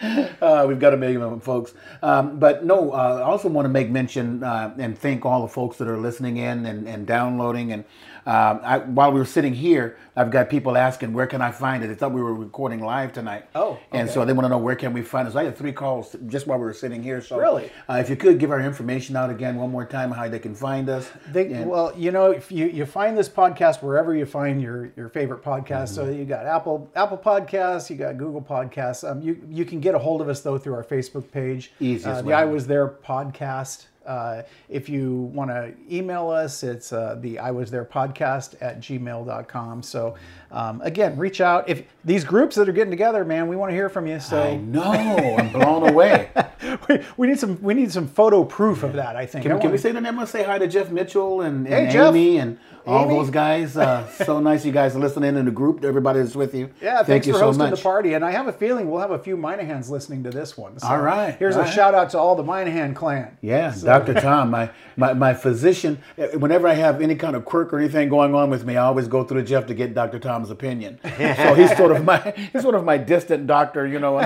[0.42, 1.72] uh, we've got a million of them, folks.
[2.02, 5.48] Um, but no, uh, I also want to make mention uh, and thank all the
[5.48, 7.72] folks that are listening in and, and downloading.
[7.72, 7.84] And
[8.26, 11.82] Um, I, while we were sitting here, I've got people asking where can I find
[11.82, 11.86] it.
[11.88, 13.46] They thought we were recording live tonight.
[13.54, 15.32] Oh, and so they want to know where can we find it.
[15.32, 17.20] So I had three calls just while we were sitting here.
[17.22, 17.70] So Really?
[17.88, 20.54] uh, if you could give our information out again one more time, how they can
[20.54, 21.10] find us.
[21.32, 24.92] They, And- well, you know, if you, you find this podcast wherever you find your,
[24.96, 26.18] your favorite podcast, so Mm-hmm.
[26.18, 29.08] you got Apple Apple Podcasts, you got Google Podcasts.
[29.08, 32.06] Um, you you can get a hold of us though through our Facebook page, Easiest
[32.06, 32.34] uh, the way.
[32.34, 33.86] I Was There podcast.
[34.06, 38.80] Uh, if you want to email us, it's uh, the I Was There podcast at
[38.80, 39.82] gmail.com.
[39.82, 40.14] So
[40.50, 41.68] um, again, reach out.
[41.68, 44.18] If these groups that are getting together, man, we want to hear from you.
[44.18, 44.82] So I know,
[45.38, 46.30] I'm blown away.
[46.88, 49.16] we, we need some we need some photo proof of that.
[49.16, 49.42] I think.
[49.42, 50.18] Can, I we- can we say the name?
[50.18, 52.08] To say hi to Jeff Mitchell and, and Hey, Jeff.
[52.14, 52.58] Amy and
[52.90, 53.14] all Amy.
[53.14, 53.76] those guys.
[53.76, 55.84] Uh, so nice you guys are listening in the group.
[55.84, 56.70] Everybody that's with you.
[56.82, 57.78] Yeah, Thank thanks you for so hosting much.
[57.78, 58.14] the party.
[58.14, 60.78] And I have a feeling we'll have a few Minahans listening to this one.
[60.78, 61.72] So All right, Here's all a right.
[61.74, 63.36] shout out to all the Minahan clan.
[63.42, 64.14] Yeah, Dr.
[64.20, 68.08] Tom, my, my, my physician, uh, whenever I have any kind of quirk or anything
[68.08, 70.18] going on with me, I always go through to Jeff to get Dr.
[70.18, 70.98] Tom's opinion.
[71.04, 72.18] so he's sort of my
[72.52, 74.18] he's sort of my distant doctor, you know.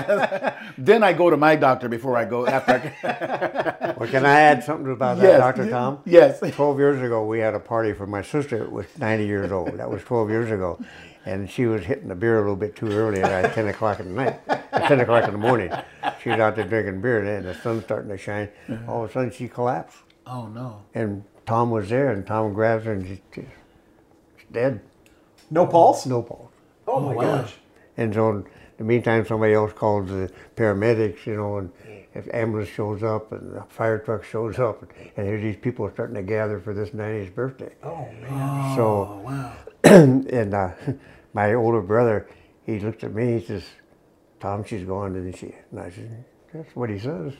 [0.77, 4.63] then I go to my doctor before I go after I, Well, can I add
[4.63, 5.39] something about that, Yes.
[5.39, 5.69] Dr.
[5.69, 5.99] Tom?
[6.05, 6.39] Yes.
[6.39, 9.77] 12 years ago, we had a party for my sister that was 90 years old.
[9.77, 10.79] That was 12 years ago.
[11.25, 14.13] And she was hitting the beer a little bit too early at 10 o'clock in
[14.13, 15.71] the night, at 10 o'clock in the morning.
[16.21, 18.49] She was out there drinking beer, and the sun's starting to shine.
[18.69, 18.91] Uh-huh.
[18.91, 19.97] All of a sudden, she collapsed.
[20.27, 20.83] Oh no.
[20.93, 23.45] And Tom was there, and Tom grabs her, and she's, she's
[24.51, 24.81] dead.
[25.49, 26.05] No pulse?
[26.05, 26.51] No pulse.
[26.87, 27.53] Oh my oh, gosh.
[27.97, 28.45] And so in
[28.77, 31.71] the meantime, somebody else calls the paramedics, you know, and
[32.15, 35.85] if ambulance shows up and the fire truck shows up, and, and here these people
[35.85, 37.73] are starting to gather for this 90th birthday.
[37.83, 38.75] Oh man.
[38.75, 39.53] So, Wow.
[39.83, 40.71] and uh,
[41.33, 42.27] my older brother,
[42.65, 43.63] he looked at me, he says,
[44.39, 45.53] Tom, she's gone, didn't she?
[45.71, 47.33] And I said, that's what he says.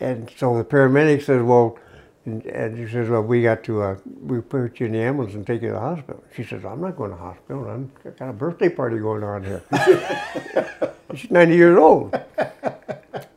[0.00, 1.78] And so the paramedic says, well,
[2.26, 5.34] and, and he says, well, we got to, uh, we put you in the ambulance
[5.34, 6.22] and take you to the hospital.
[6.34, 7.68] She says, I'm not going to the hospital.
[7.68, 9.62] I'm I've got a birthday party going on here.
[11.14, 12.18] She's 90 years old.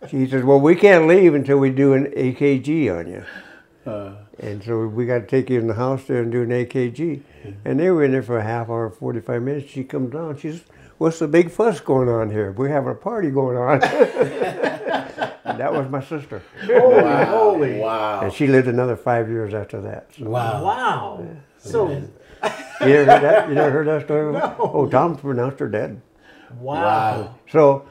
[0.10, 3.24] She says, well, we can't leave until we do an AKG on you.
[3.86, 4.14] Uh.
[4.40, 7.22] And so we got to take you in the house there and do an AKG.
[7.66, 9.70] And they were in there for a half hour, 45 minutes.
[9.70, 10.38] She comes down.
[10.38, 10.64] She says,
[10.98, 12.52] What's the big fuss going on here?
[12.52, 13.82] We're having a party going on.
[13.84, 13.84] and
[15.60, 16.42] that was my sister.
[16.66, 17.80] Holy, holy.
[17.80, 18.22] Wow.
[18.22, 20.08] And she lived another five years after that.
[20.18, 20.64] So, Wow.
[20.64, 21.28] Wow.
[21.58, 22.00] So you
[22.82, 23.50] never heard that?
[23.50, 24.34] You never heard that story?
[24.34, 24.56] No.
[24.60, 26.02] Oh, Tom pronounced her dead.
[26.60, 27.36] wow.
[27.50, 27.86] So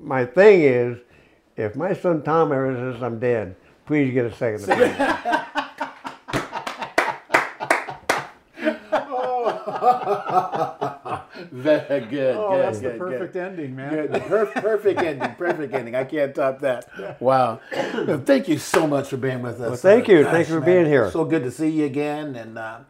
[0.00, 0.98] my thing is,
[1.56, 4.96] if my son Tom ever says I'm dead, please get a second opinion.
[11.50, 12.36] Very good.
[12.36, 13.42] Oh, good, that's the perfect good.
[13.42, 13.94] ending, man.
[13.94, 14.12] Good.
[14.12, 15.34] The per- perfect ending.
[15.34, 15.94] Perfect ending.
[15.94, 17.20] I can't top that.
[17.20, 17.60] Wow.
[17.70, 19.68] Thank you so much for being with us.
[19.68, 20.22] Well, thank you.
[20.22, 20.66] Gosh, Thanks for man.
[20.66, 21.10] being here.
[21.10, 22.36] So good to see you again.
[22.36, 22.80] And uh,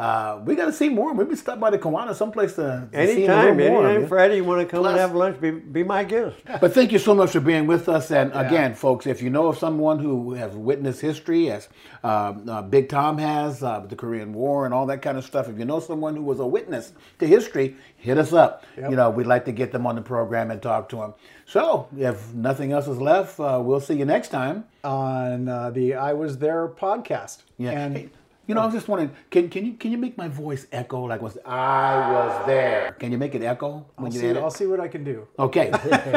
[0.00, 1.12] uh, we got to see more.
[1.12, 4.08] Maybe stop by the Kiwanis someplace to, to see Anytime, little more of anytime, you.
[4.08, 6.36] Friday, you want to come Plus- and have lunch, be, be my guest.
[6.60, 8.10] But thank you so much for being with us.
[8.10, 11.68] And again, folks, if you know of someone who has witnessed history, as
[12.02, 15.50] um, uh, Big Tom has, uh, the Korean War and all that kind of stuff,
[15.50, 18.64] if you know someone who was a witness to history, hit us up.
[18.78, 21.12] You know, we'd like to get them on the program and talk to them.
[21.44, 24.64] So, if nothing else is left, uh, we'll see you next time.
[24.82, 27.42] On uh, the I Was There podcast.
[27.58, 27.72] Yeah.
[27.72, 28.10] And Hey,
[28.50, 31.04] you know, I was just wondering, can, can you can you make my voice echo
[31.04, 32.96] like was I was there?
[32.98, 34.42] Can you make it echo when I'll you see, edit?
[34.42, 35.28] I'll see what I can do.
[35.38, 35.70] Okay.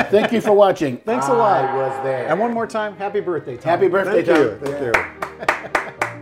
[0.10, 0.98] Thank you for watching.
[0.98, 1.64] Thanks a lot.
[1.64, 2.28] I was there.
[2.28, 3.70] And one more time, happy birthday, Tom.
[3.70, 4.46] Happy birthday, Thank Tom.
[4.46, 4.80] you.
[4.80, 6.08] Thank you.